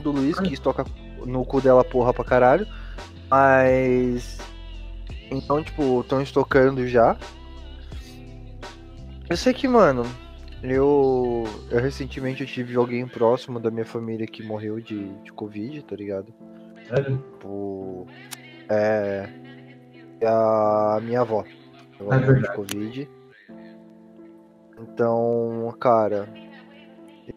[0.00, 0.84] Do Luiz, que estoca
[1.26, 2.64] no cu dela porra pra caralho.
[3.28, 4.38] Mas.
[5.32, 7.16] Então, tipo, estão estocando já.
[9.28, 10.06] Eu sei que, mano,
[10.62, 15.82] eu, eu recentemente eu tive alguém próximo da minha família que morreu de, de Covid,
[15.82, 16.32] tá ligado?
[16.88, 17.16] Sério?
[17.16, 18.06] Tipo,
[18.68, 19.28] é.
[20.26, 21.44] A minha avó.
[21.98, 22.54] Ela É morreu de.
[22.54, 23.08] Covid.
[24.80, 26.28] Então, cara.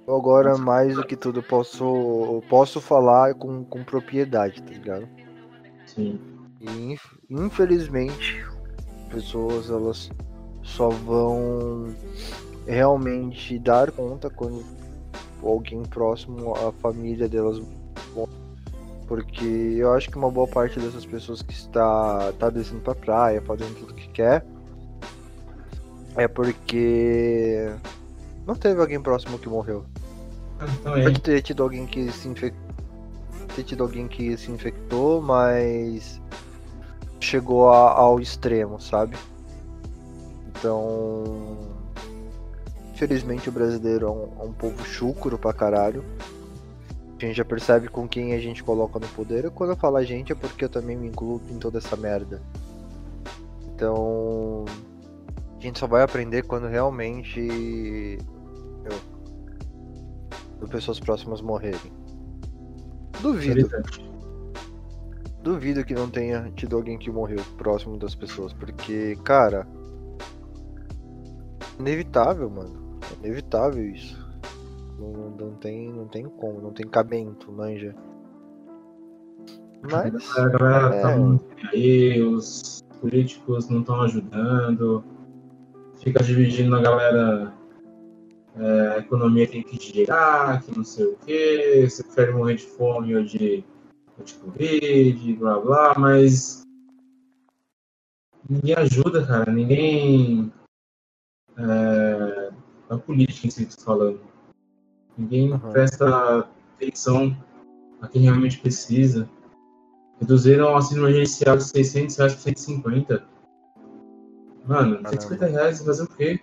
[0.07, 5.07] Eu agora, mais do que tudo, posso, posso falar com, com propriedade, tá ligado?
[5.86, 6.19] Sim.
[6.59, 8.43] E inf- infelizmente,
[9.09, 10.09] pessoas elas
[10.63, 11.95] só vão
[12.67, 14.63] realmente dar conta quando
[15.41, 17.62] alguém próximo à família delas.
[19.08, 23.41] Porque eu acho que uma boa parte dessas pessoas que está tá descendo pra praia,
[23.41, 24.45] fazendo tudo que quer,
[26.15, 27.69] é porque
[28.47, 29.84] não teve alguém próximo que morreu.
[30.84, 31.04] Também.
[31.04, 32.63] Pode ter tido alguém que se infectou.
[33.56, 36.19] Ter tido alguém que se infectou, mas
[37.19, 39.17] chegou a- ao extremo, sabe?
[40.47, 41.58] Então.
[42.93, 46.03] Infelizmente o brasileiro é um, é um povo chucro pra caralho.
[47.17, 49.45] A gente já percebe com quem a gente coloca no poder.
[49.45, 51.95] E quando eu falo a gente é porque eu também me incluo em toda essa
[51.95, 52.41] merda.
[53.73, 54.65] Então.
[55.58, 58.19] A gente só vai aprender quando realmente.
[60.60, 61.91] Quando pessoas próximas morrerem.
[63.21, 63.69] Duvido,
[65.41, 69.65] duvido que não tenha tido alguém que morreu próximo das pessoas, porque, cara,
[71.79, 72.83] inevitável, mano.
[73.23, 74.21] Inevitável isso.
[74.99, 77.95] Não, não tem, não tem como, não tem cabimento, manja.
[79.81, 81.01] Mas, A galera É.
[81.01, 85.03] tá aí, os políticos não estão ajudando,
[85.97, 87.53] fica dividindo a galera.
[88.55, 92.65] é, a economia tem que girar, que não sei o quê, você prefere morrer de
[92.67, 93.63] fome ou de,
[94.17, 96.62] ou de Covid, blá blá, mas
[98.47, 100.51] ninguém ajuda, cara, ninguém.
[101.57, 102.51] É,
[102.95, 104.19] a política em si que eu tô falando.
[105.17, 105.60] Ninguém Uhum.
[105.71, 107.36] presta atenção
[108.01, 109.29] a quem realmente precisa.
[110.19, 113.23] Reduziram o auxílio emergencial de 600 reais para 150.
[114.65, 115.10] Mano, Caramba.
[115.10, 116.39] 150 reais, fazer o quê?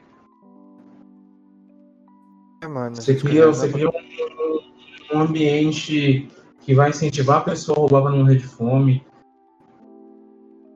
[2.62, 6.28] é, mano, Você cria, você cria um, um ambiente
[6.60, 9.04] que vai incentivar a pessoa a roubar para não morrer de fome.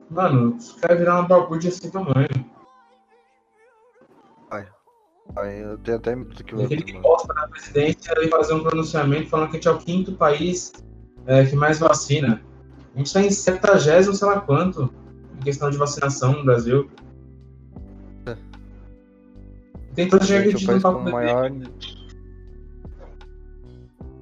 [0.09, 2.27] Mano, isso vai virar uma balbúrdia assim tamanho.
[5.35, 9.49] Ai, Eu tenho até que vir, que posta na presidência e fazer um pronunciamento falando
[9.49, 10.71] que a gente é o quinto país
[11.27, 12.41] é, que mais vacina.
[12.93, 14.93] A gente está em 70, sei lá quanto,
[15.35, 16.89] em questão de vacinação no Brasil.
[18.25, 18.37] É.
[19.93, 21.51] Tem tanta gente é o acreditando país no com papo maior.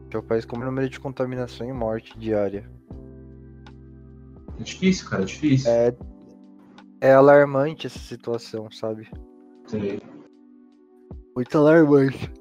[0.10, 2.68] É o país com o maior número de contaminação e morte diária.
[4.60, 5.72] É difícil, cara, é difícil.
[5.72, 5.96] É,
[7.02, 9.08] é alarmante essa situação, sabe?
[9.68, 10.00] Sim.
[11.36, 12.32] Muito alarmante.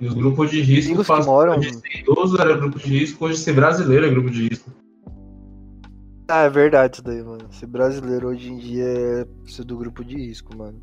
[0.00, 3.24] E os grupos de risco Amigos passam moram- de ser idoso era grupo de risco,
[3.24, 4.70] hoje ser brasileiro é grupo de risco.
[6.28, 7.52] Ah, é verdade isso daí, mano.
[7.52, 10.80] Ser brasileiro hoje em dia é ser do grupo de risco, mano.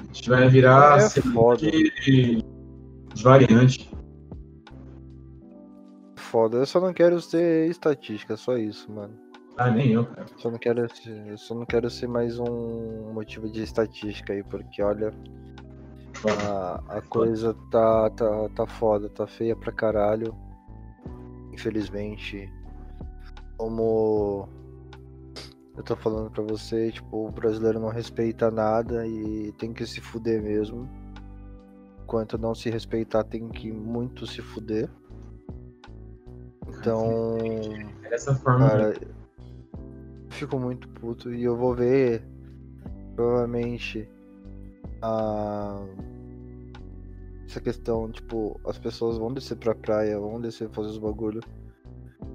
[0.00, 1.58] A gente vai virar É foda.
[1.70, 2.44] de, de
[3.22, 3.90] variante.
[6.16, 6.58] Foda.
[6.58, 9.12] Eu só não quero ser estatística, só isso, mano.
[9.56, 10.26] Ah, nem eu, cara.
[10.38, 14.42] Só não quero ser, eu só não quero ser mais um motivo de estatística aí,
[14.42, 15.12] porque olha,
[16.28, 20.34] a, a coisa tá, tá, tá foda, tá feia pra caralho.
[21.52, 22.50] Infelizmente,
[23.56, 24.48] como
[25.76, 30.00] eu tô falando pra você, tipo, o brasileiro não respeita nada e tem que se
[30.00, 30.88] fuder mesmo.
[32.02, 34.88] Enquanto não se respeitar, tem que muito se fuder.
[36.68, 37.36] Então,
[38.02, 38.68] É dessa forma.
[38.68, 38.94] Cara,
[40.30, 42.22] fico muito puto e eu vou ver
[43.14, 44.08] provavelmente
[45.00, 45.80] a
[47.54, 51.40] essa questão, tipo, as pessoas vão descer pra praia, vão descer fazer os bagulho,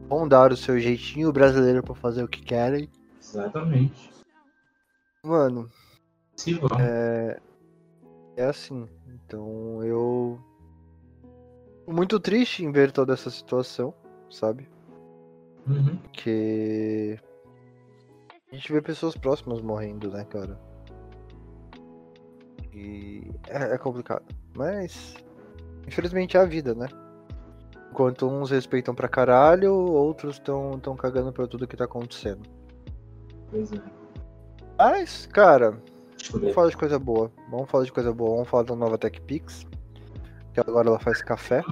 [0.08, 2.90] vão dar o seu jeitinho brasileiro pra fazer o que querem.
[3.22, 4.10] Exatamente.
[5.26, 5.70] Mano,
[6.62, 6.80] vão.
[6.80, 7.38] é
[8.38, 8.88] é assim.
[9.08, 10.40] Então eu
[11.86, 13.94] muito triste em ver toda essa situação,
[14.30, 14.70] sabe?
[15.68, 15.98] Uhum.
[15.98, 17.20] Porque
[18.50, 20.58] a gente vê pessoas próximas morrendo, né, cara?
[22.74, 24.24] E é, é complicado.
[24.60, 25.16] Mas,
[25.88, 26.90] infelizmente é a vida, né?
[27.90, 32.42] Enquanto uns respeitam pra caralho, outros estão tão cagando pra tudo que tá acontecendo.
[33.50, 33.82] Pois é.
[34.78, 35.82] Mas, cara,
[36.30, 37.32] vamos falar de coisa boa.
[37.50, 38.32] Vamos falar de coisa boa.
[38.32, 39.66] Vamos falar da nova TechPix.
[40.54, 41.64] Que agora ela faz café.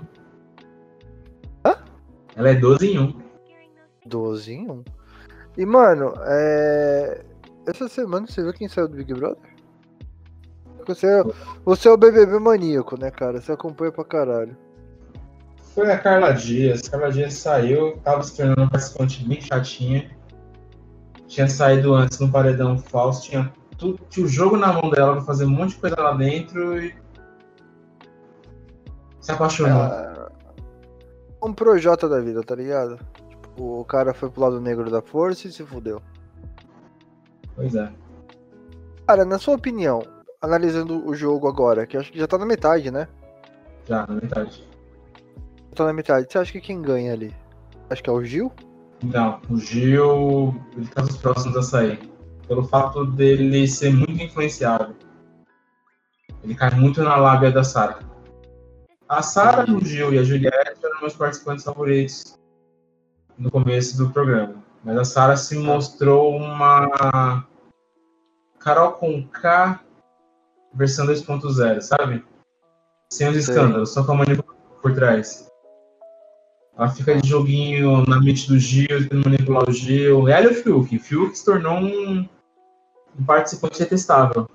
[2.38, 3.22] Ela é 12 em 1.
[4.06, 4.84] 12 em 1.
[5.58, 7.22] E, mano, é...
[7.66, 9.47] essa semana você viu quem saiu do Big Brother?
[10.88, 11.24] Você é,
[11.66, 13.42] você é o BBB maníaco, né, cara?
[13.42, 14.56] Você acompanha pra caralho.
[15.76, 16.88] Foi a Carla Dias.
[16.88, 20.10] Carla Dias saiu, tava se tornando uma participante bem chatinha.
[21.28, 25.22] Tinha saído antes no paredão falso, tinha, tudo, tinha o jogo na mão dela pra
[25.22, 26.96] fazer um monte de coisa lá dentro e.
[29.20, 29.82] Se apaixonou.
[29.82, 30.32] Ah,
[31.44, 32.98] um projota da vida, tá ligado?
[33.30, 36.02] Tipo, o cara foi pro lado negro da força e se fudeu.
[37.56, 37.92] Pois é.
[39.06, 40.02] Cara, na sua opinião,
[40.42, 43.08] analisando o jogo agora, que acho que já tá na metade, né?
[43.86, 44.68] Já, na metade.
[45.70, 46.28] Já tá na metade.
[46.30, 47.36] Você acha que quem ganha ali?
[47.90, 48.52] Acho que é o Gil?
[49.04, 52.00] Não, o Gil, ele tá nos próximos a sair.
[52.48, 54.96] Pelo fato dele ser muito influenciável.
[56.44, 58.00] Ele cai muito na lábia da Sara.
[59.08, 62.38] A Sara, o Gil e a Juliette eram meus participantes favoritos
[63.38, 64.56] no começo do programa.
[64.84, 67.46] Mas a Sara se mostrou uma
[68.60, 69.80] Carol com K
[70.78, 72.24] versão 2.0, sabe?
[73.12, 75.48] Sem os escândalos, só com a manipulação por trás.
[76.78, 80.28] Ela fica de joguinho na mente do Gil, tentando manipular o Gil.
[80.28, 80.96] Ela e o Fiuk.
[80.96, 82.30] O Fiuk se tornou um,
[83.20, 84.48] um participante detestável.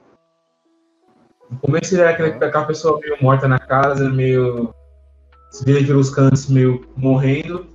[1.50, 4.72] No começo ele era aquele, aquela pessoa meio morta na casa, meio.
[5.50, 7.66] se vira pelos cantos, meio morrendo.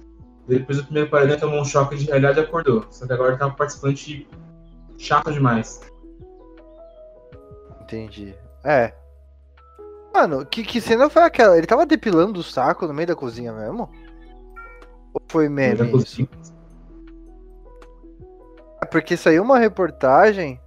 [0.48, 2.86] Depois do primeiro paredão tomou um choque de realidade e acordou.
[2.90, 4.26] Só que agora tá um participante
[4.98, 5.82] chato demais.
[7.88, 8.36] Entendi.
[8.66, 8.94] É.
[10.14, 11.58] Mano, que, que cena foi aquela?
[11.58, 13.90] Ele tava depilando o saco no meio da cozinha mesmo?
[15.14, 16.28] Ou foi meme isso?
[18.82, 20.60] É Porque saiu uma reportagem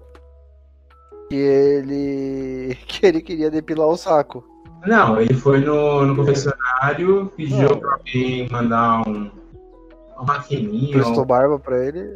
[1.28, 2.74] que ele.
[2.88, 4.42] que ele queria depilar o saco.
[4.86, 7.78] Não, ele foi no, no confessionário, pediu Não.
[7.78, 9.30] pra alguém mandar um,
[10.16, 12.14] uma maquininha, Prestou barba pra ele.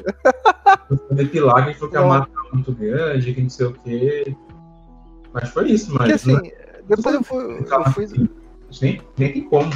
[1.12, 4.37] depilar, que ele falou que a era muito grande, que não sei o quê.
[5.35, 5.99] Mas foi isso, mano.
[5.99, 6.53] Porque assim,
[6.88, 7.44] depois eu fui.
[7.44, 8.29] Eu, fui assim,
[8.81, 9.70] nem, nem tem como.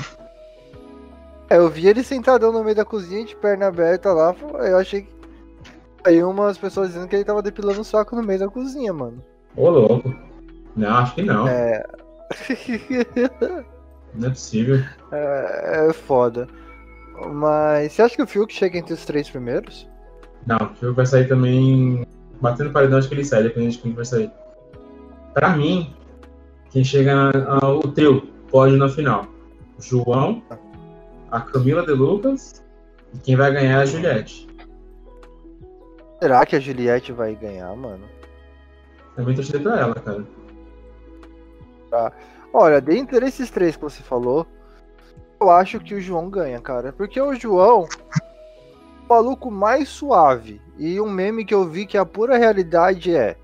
[1.50, 4.34] é, eu vi ele sentadão no meio da cozinha, de perna aberta lá.
[4.60, 5.18] Eu achei que.
[6.04, 9.22] Aí umas pessoas dizendo que ele tava depilando o saco no meio da cozinha, mano.
[9.56, 10.14] Ô, louco.
[10.76, 11.46] Não, acho que não.
[11.48, 11.84] É.
[14.14, 14.76] Não é possível.
[15.10, 16.48] é, é foda.
[17.32, 19.88] Mas você acha que o Fiuk chega entre os três primeiros?
[20.46, 22.06] Não, o Fiuk vai sair também.
[22.40, 24.30] Batendo paredão, acho que ele sai, dependendo de quem vai sair.
[25.38, 25.94] Pra mim,
[26.70, 29.24] quem chega na, a- o trio pode na final.
[29.78, 30.42] João,
[31.30, 32.64] a Camila De Lucas
[33.14, 34.48] e quem vai ganhar é a Juliette.
[36.20, 38.04] Será que a Juliette vai ganhar, mano?
[39.14, 40.24] Também torcida pra ela, cara.
[42.52, 44.44] Olha, dentre esses três que você falou,
[45.40, 46.92] eu acho que o João ganha, cara.
[46.92, 50.60] Porque o João é o maluco mais suave.
[50.76, 53.36] E um meme que eu vi que a pura realidade é: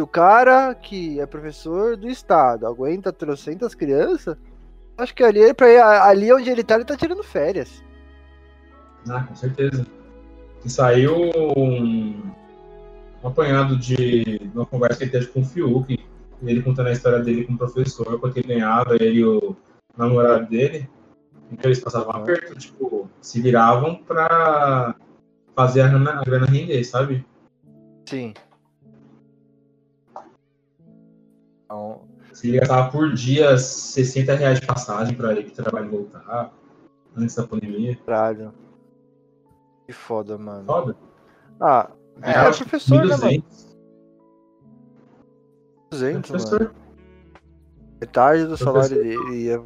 [0.00, 4.34] se o cara que é professor do estado aguenta trocentas crianças,
[4.96, 7.84] acho que ali, pra, ali onde ele tá, ele tá tirando férias.
[9.06, 9.86] Ah, com certeza.
[10.64, 11.14] E saiu
[11.54, 12.32] um,
[13.22, 15.98] um apanhado de uma conversa que ele teve com o Fiuk,
[16.42, 19.54] ele contando a história dele com o professor, quanto ele ganhava, ele e o
[19.98, 20.88] namorado dele.
[21.52, 24.94] Então eles passavam aperto, tipo, se viravam pra
[25.54, 27.22] fazer a grana, a grana render, sabe?
[28.06, 28.32] Sim.
[31.70, 32.02] Então,
[32.32, 36.52] Se ele gastava por dia 60 reais de passagem pra ir pro trabalho e voltar,
[37.16, 37.96] antes da pandemia.
[38.04, 38.52] caralho.
[39.86, 40.66] Que foda, mano.
[40.66, 40.96] Foda.
[41.60, 41.90] Ah,
[42.22, 43.30] é, é professor, né, mano?
[43.30, 43.44] 1.200,
[45.92, 46.22] 200, mano.
[46.22, 46.74] professor.
[48.00, 49.62] Metade do salário dele ia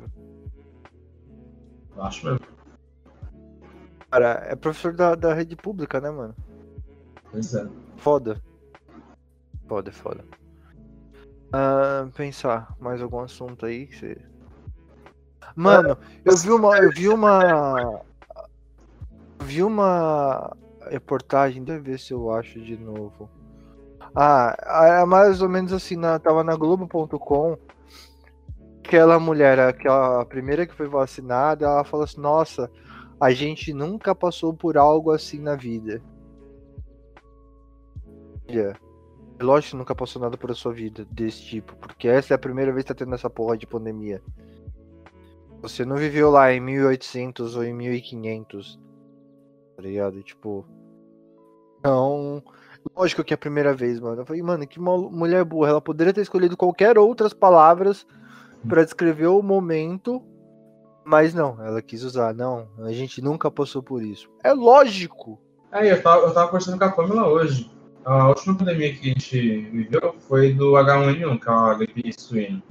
[1.97, 2.47] Eu acho mesmo.
[4.11, 6.35] Cara, é professor da, da rede pública, né, mano?
[7.31, 7.67] Pois é.
[7.97, 8.43] Foda.
[9.67, 10.25] Foda, foda.
[11.57, 14.19] Ah, pensar, mais algum assunto aí que você.
[15.55, 16.77] Mano, eu vi uma.
[16.79, 18.01] Eu vi uma.
[19.45, 20.57] Vi uma
[20.91, 23.31] reportagem, deve ver se eu acho de novo.
[24.17, 24.57] Ah,
[25.01, 27.57] é mais ou menos assim, na, tava na Globo.com.
[28.85, 32.69] Aquela mulher, aquela primeira que foi vacinada, ela falou assim, nossa,
[33.21, 36.03] a gente nunca passou por algo assim na vida.
[38.49, 38.77] Olha,
[39.45, 42.73] lógico que nunca passou nada por sua vida desse tipo, porque essa é a primeira
[42.73, 44.23] vez que tá tendo essa porra de pandemia.
[45.63, 48.79] Você não viveu lá em 1800 ou em 1500,
[49.77, 50.23] tá ligado?
[50.23, 50.65] Tipo.
[51.79, 52.43] Então.
[52.95, 54.21] Lógico que é a primeira vez, mano.
[54.21, 55.71] Eu falei, mano, que mulher burra.
[55.71, 58.07] Ela poderia ter escolhido qualquer outras palavras
[58.69, 60.23] para descrever o momento,
[61.03, 62.35] mas não, ela quis usar.
[62.35, 64.29] Não, a gente nunca passou por isso.
[64.43, 65.41] É lógico.
[65.73, 67.71] Aí, eu tava, eu tava conversando com a Pamela hoje.
[68.05, 72.63] A última pandemia que a gente viveu foi do H1N1, que é a gripe suína.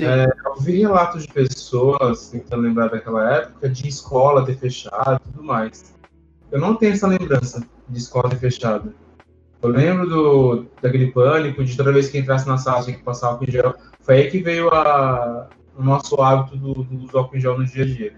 [0.00, 5.32] É, eu vi relatos de pessoas tentando lembrar daquela época de escola ter fechado e
[5.32, 5.96] tudo mais.
[6.52, 8.94] Eu não tenho essa lembrança de escola ter fechado.
[9.60, 13.28] Eu lembro do, daquele pânico, de toda vez que entrasse na sala tinha que passar
[13.28, 13.74] álcool em gel.
[14.00, 17.66] Foi aí que veio a, o nosso hábito do, do uso álcool em gel no
[17.66, 18.16] dia a dia.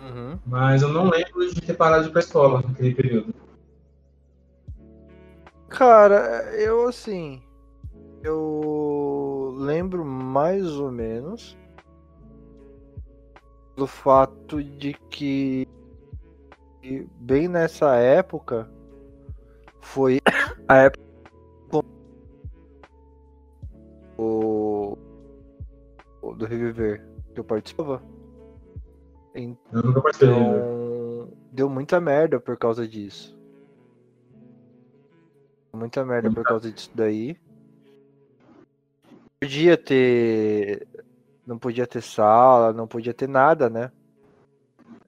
[0.00, 0.38] Uhum.
[0.46, 3.34] Mas eu não lembro de ter parado de ir pra escola naquele período.
[5.68, 7.42] Cara, eu assim.
[8.22, 11.56] Eu lembro mais ou menos
[13.76, 15.68] do fato de que
[17.20, 18.68] bem nessa época
[19.80, 20.20] foi
[20.66, 21.06] a época
[24.18, 24.96] o,
[26.36, 28.02] do Reviver que eu participava.
[29.34, 30.36] Então, eu nunca participei.
[31.52, 33.35] Deu muita merda por causa disso.
[35.76, 37.36] Muita merda por causa disso daí.
[39.38, 40.86] Podia ter.
[41.46, 43.92] Não podia ter sala, não podia ter nada, né?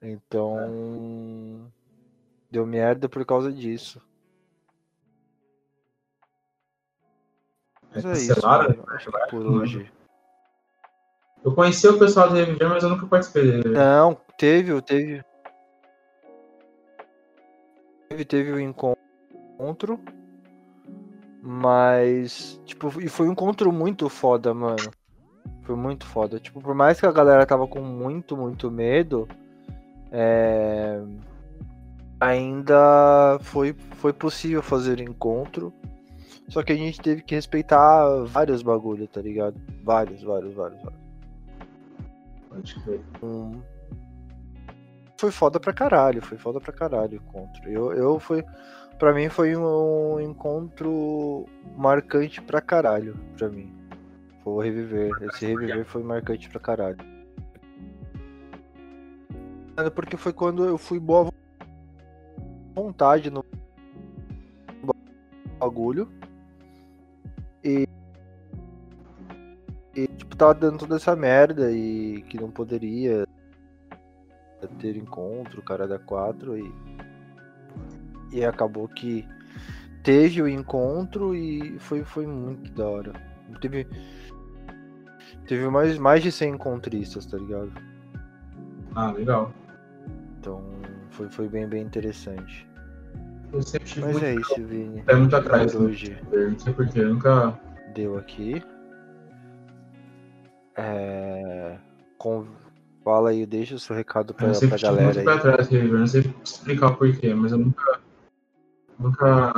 [0.01, 1.71] Então.
[2.51, 4.01] Deu merda por causa disso.
[7.93, 8.83] Mas é, é isso, mano.
[8.89, 9.91] Acho que por hoje.
[11.43, 13.69] Eu conheci o pessoal do Reviver, mas eu nunca participei dele.
[13.69, 15.23] Não, teve, teve.
[18.09, 19.99] Teve, teve o um encontro.
[21.41, 24.91] Mas, tipo, e foi um encontro muito foda, mano.
[25.63, 26.39] Foi muito foda.
[26.39, 29.27] Tipo, por mais que a galera tava com muito, muito medo,
[30.11, 31.01] é...
[32.19, 35.73] ainda foi, foi possível fazer encontro.
[36.49, 39.55] Só que a gente teve que respeitar vários bagulho, tá ligado?
[39.83, 40.99] Vários, vários, vários, vários.
[42.49, 43.01] Pode crer.
[43.21, 43.61] Um...
[45.17, 47.69] Foi foda pra caralho, foi foda pra caralho o encontro.
[47.69, 48.43] Eu, eu fui.
[48.99, 51.45] Pra mim foi um encontro
[51.77, 53.73] marcante pra caralho, pra mim.
[54.43, 55.09] Vou reviver.
[55.23, 56.97] Esse reviver foi marcante pra caralho.
[59.95, 61.29] Porque foi quando eu fui boa
[62.75, 63.45] vontade no
[65.57, 66.11] bagulho.
[67.63, 67.87] E,
[69.95, 73.25] e tipo, tava dando toda essa merda e que não poderia
[74.79, 76.98] ter encontro, cara da 4 e
[78.31, 79.27] e acabou que
[80.03, 83.13] teve o encontro e foi, foi muito da hora.
[83.61, 83.87] Teve,
[85.47, 87.71] teve mais, mais de 100 encontristas, tá ligado?
[88.95, 89.53] Ah, legal.
[90.39, 90.63] Então
[91.11, 92.67] foi, foi bem, bem interessante.
[93.51, 95.03] Eu sempre tive Mas muito é isso, Vini.
[95.07, 95.75] É muito atrás.
[95.75, 96.17] Hoje.
[96.31, 97.59] Não sei porquê, eu nunca.
[97.95, 98.61] Deu aqui.
[100.77, 101.77] É...
[102.17, 102.45] Com...
[103.03, 105.25] Fala aí, deixa o seu recado pra, eu pra galera muito aí.
[105.25, 107.88] Pra trás, não sei explicar o porquê, mas eu nunca
[108.99, 109.53] nunca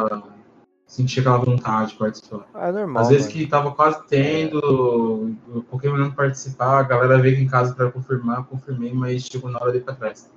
[0.85, 2.47] senti aquela vontade de participar.
[2.53, 3.01] É normal.
[3.01, 3.39] Às vezes mano.
[3.39, 7.91] que tava quase tendo, o Pokémon não participar, a galera veio aqui em casa para
[7.91, 10.29] confirmar, confirmei, mas chegou na hora de ir pra trás.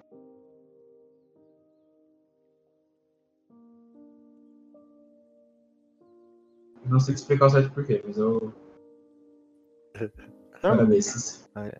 [6.86, 8.52] Não sei te explicar o certo porquê, mas eu.
[10.88, 11.48] Desses.
[11.54, 11.70] Ah,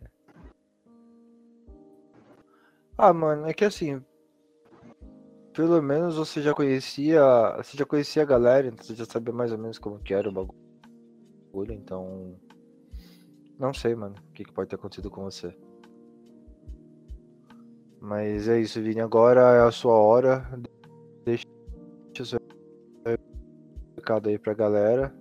[2.99, 4.03] ah, mano, é que assim,
[5.55, 7.23] pelo menos você já conhecia.
[7.57, 10.29] Você já conhecia a galera, então você já sabia mais ou menos como que era
[10.29, 12.37] o bagulho, então.
[13.59, 15.57] Não sei, mano, o que, que pode ter acontecido com você.
[18.01, 19.01] Mas é isso, Vini.
[19.01, 20.47] Agora é a sua hora.
[21.25, 21.47] Deixa
[22.21, 22.39] o seu
[23.97, 25.15] recado aí pra galera.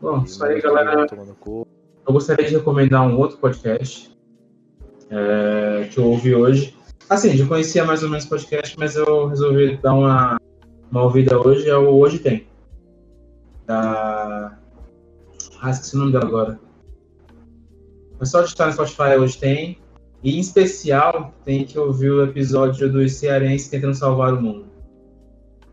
[0.00, 1.06] Bom, isso aí, galera.
[1.14, 4.14] Eu gostaria de recomendar um outro podcast
[5.08, 6.75] é, que eu ouvi hoje
[7.08, 10.40] Assim, já conhecia mais ou menos o podcast, mas eu resolvi dar uma,
[10.90, 12.48] uma ouvida hoje, é o Hoje Tem.
[13.64, 14.58] Da.
[15.62, 16.60] Ah, esqueci o nome dela agora.
[18.20, 19.78] É só digitar no Spotify, Hoje Tem.
[20.24, 24.66] E em especial, tem que ouvir o episódio dos cearenses tentando salvar o mundo.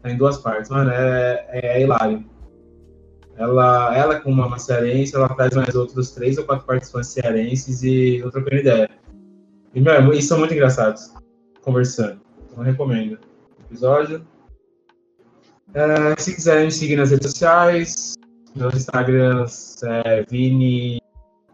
[0.03, 2.23] Tá em duas partes, mano, é, é, é hilário.
[3.35, 8.17] Ela, ela com uma cearense, ela traz mais outros três ou quatro participantes cearenses e
[8.17, 8.87] eu trocando ideia.
[9.73, 11.11] E, meu, eles são muito engraçados
[11.63, 12.21] conversando.
[12.51, 13.17] Então, recomendo.
[13.65, 14.25] Episódio
[15.73, 18.13] É, se quiser me seguir nas redes sociais,
[18.55, 21.01] meus Instagrams é Vini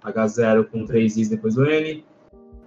[0.03, 2.03] H0 com 3 Is depois do N.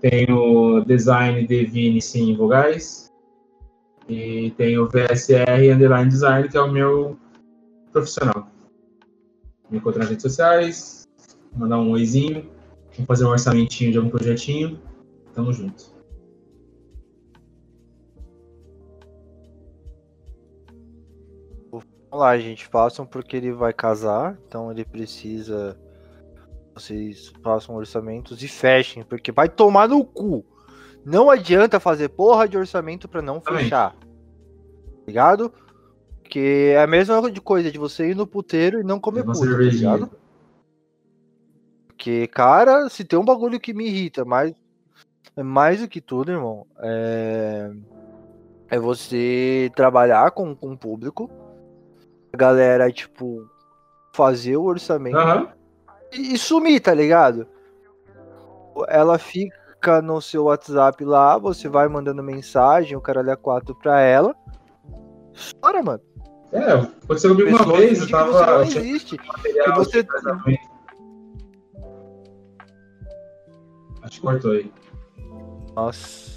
[0.01, 3.11] Tenho design de Vini sim vogais.
[4.09, 7.19] E tenho VSR Underline Design, que é o meu
[7.93, 8.49] profissional.
[9.71, 11.09] Me encontrar nas redes sociais,
[11.55, 12.51] mandar um oizinho,
[13.07, 14.81] fazer um orçamentinho de algum projetinho.
[15.35, 15.92] Tamo junto.
[22.19, 25.79] Lá, gente, façam porque ele vai casar, então ele precisa.
[26.75, 30.45] Vocês façam orçamentos e fechem, porque vai tomar no cu.
[31.05, 33.97] Não adianta fazer porra de orçamento para não fechar.
[35.07, 35.53] Ligado?
[36.23, 39.57] Porque é a mesma coisa de você ir no puteiro e não comer puta, tá
[39.57, 40.11] ligado?
[41.89, 44.55] Porque, cara, se tem um bagulho que me irrita mais,
[45.37, 47.71] é mais do que tudo, irmão, é,
[48.69, 51.31] é você trabalhar com, com o público,
[52.33, 53.47] a galera, tipo,
[54.13, 55.49] fazer o orçamento Aham.
[56.13, 57.47] e, e sumir, tá ligado?
[58.89, 64.01] Ela fica no seu WhatsApp lá, você vai mandando mensagem, o caralho é quatro pra
[64.01, 64.35] ela.
[65.61, 66.01] Chora, mano.
[66.53, 68.53] É, aconteceu comigo uma vez, eu que você tava.
[68.53, 69.17] não existe.
[69.17, 70.07] material você-.
[74.03, 74.73] Acho que cortou aí.
[75.75, 76.33] Nossa.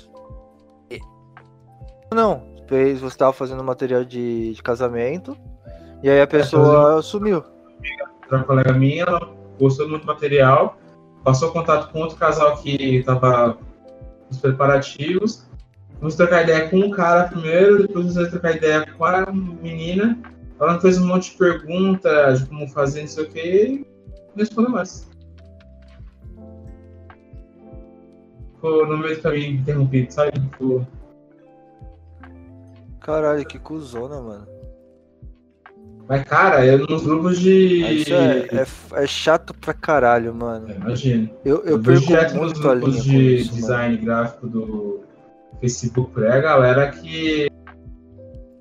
[2.14, 5.38] Não, fez, você tava fazendo material de, de casamento
[6.04, 7.44] e aí a pessoa sumiu.
[8.32, 10.78] Uma colega minha, ela gostou muito do material,
[11.24, 13.58] passou contato com outro casal que tava
[14.30, 15.46] nos preparativos.
[16.00, 20.18] Vamos trocar ideia com o cara primeiro, depois vamos trocar ideia com a menina.
[20.60, 24.36] Ela fez um monte de perguntas de como fazer, não sei o que, e não
[24.38, 25.08] respondeu mais.
[28.56, 30.32] Ficou no meio do caminho interrompido, sabe?
[30.40, 30.86] Ficou-
[33.00, 34.48] Caralho, que cuzona, mano.
[36.08, 38.02] Mas, cara, é nos grupos de.
[38.02, 40.70] Isso é, é, é chato pra caralho, mano.
[40.70, 41.32] É, Imagina.
[41.44, 43.62] Eu, eu Eu perco direto nos grupos de isso, mano.
[43.62, 45.04] design gráfico do
[45.60, 47.50] Facebook por aí, a galera que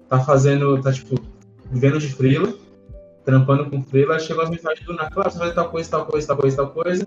[0.08, 1.16] tá fazendo, tá tipo,
[1.70, 2.54] vivendo de freela,
[3.24, 6.26] trampando com freela, chegou as mensagens do nada, claro, você fazer tal coisa, tal coisa,
[6.26, 7.06] tal coisa, tal coisa.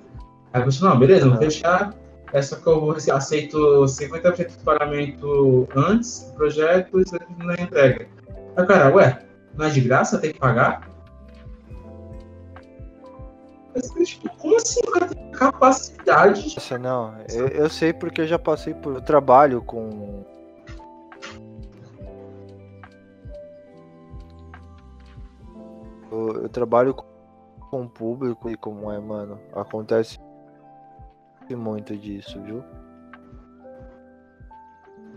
[0.53, 1.93] Aí você, não, beleza, vou fechar,
[2.31, 7.53] é só que eu vou, aceito 50% do pagamento antes do projeto e 50% na
[7.55, 8.07] entrega.
[8.55, 9.26] Aí cara, ué,
[9.57, 10.87] não é de graça, tem que pagar?
[13.73, 18.21] Mas, tipo, como assim o cara tem capacidade de Nossa, não, eu, eu sei porque
[18.21, 18.95] eu já passei por.
[18.95, 20.25] Eu trabalho com.
[26.11, 27.17] Eu, eu trabalho com
[27.69, 29.39] com o público e como é, mano.
[29.53, 30.19] Acontece
[31.49, 32.63] muito disso, viu?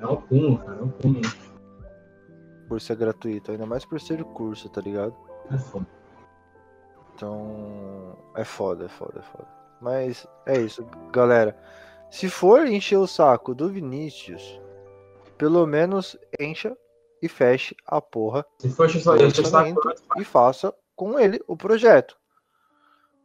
[0.01, 1.29] É um cúmulo, cara, é um cúmulo.
[2.71, 5.13] Curso é gratuito, ainda mais por ser curso, tá ligado?
[5.51, 5.87] É foda.
[7.13, 8.17] Então.
[8.37, 9.49] É foda, é foda, é foda.
[9.81, 11.59] Mas é isso, galera.
[12.13, 14.61] Se for encher o saco do Vinícius,
[15.37, 16.77] pelo menos encha
[17.21, 21.57] e feche a porra Se for encher o saco, orçamento e faça com ele o
[21.57, 22.17] projeto.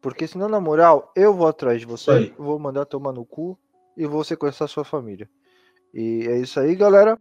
[0.02, 2.36] Porque senão, na moral, eu vou atrás de você, aí.
[2.36, 3.60] vou mandar tomar no cu
[3.96, 5.30] e vou sequestrar sua família.
[5.94, 7.20] E é isso aí, galera.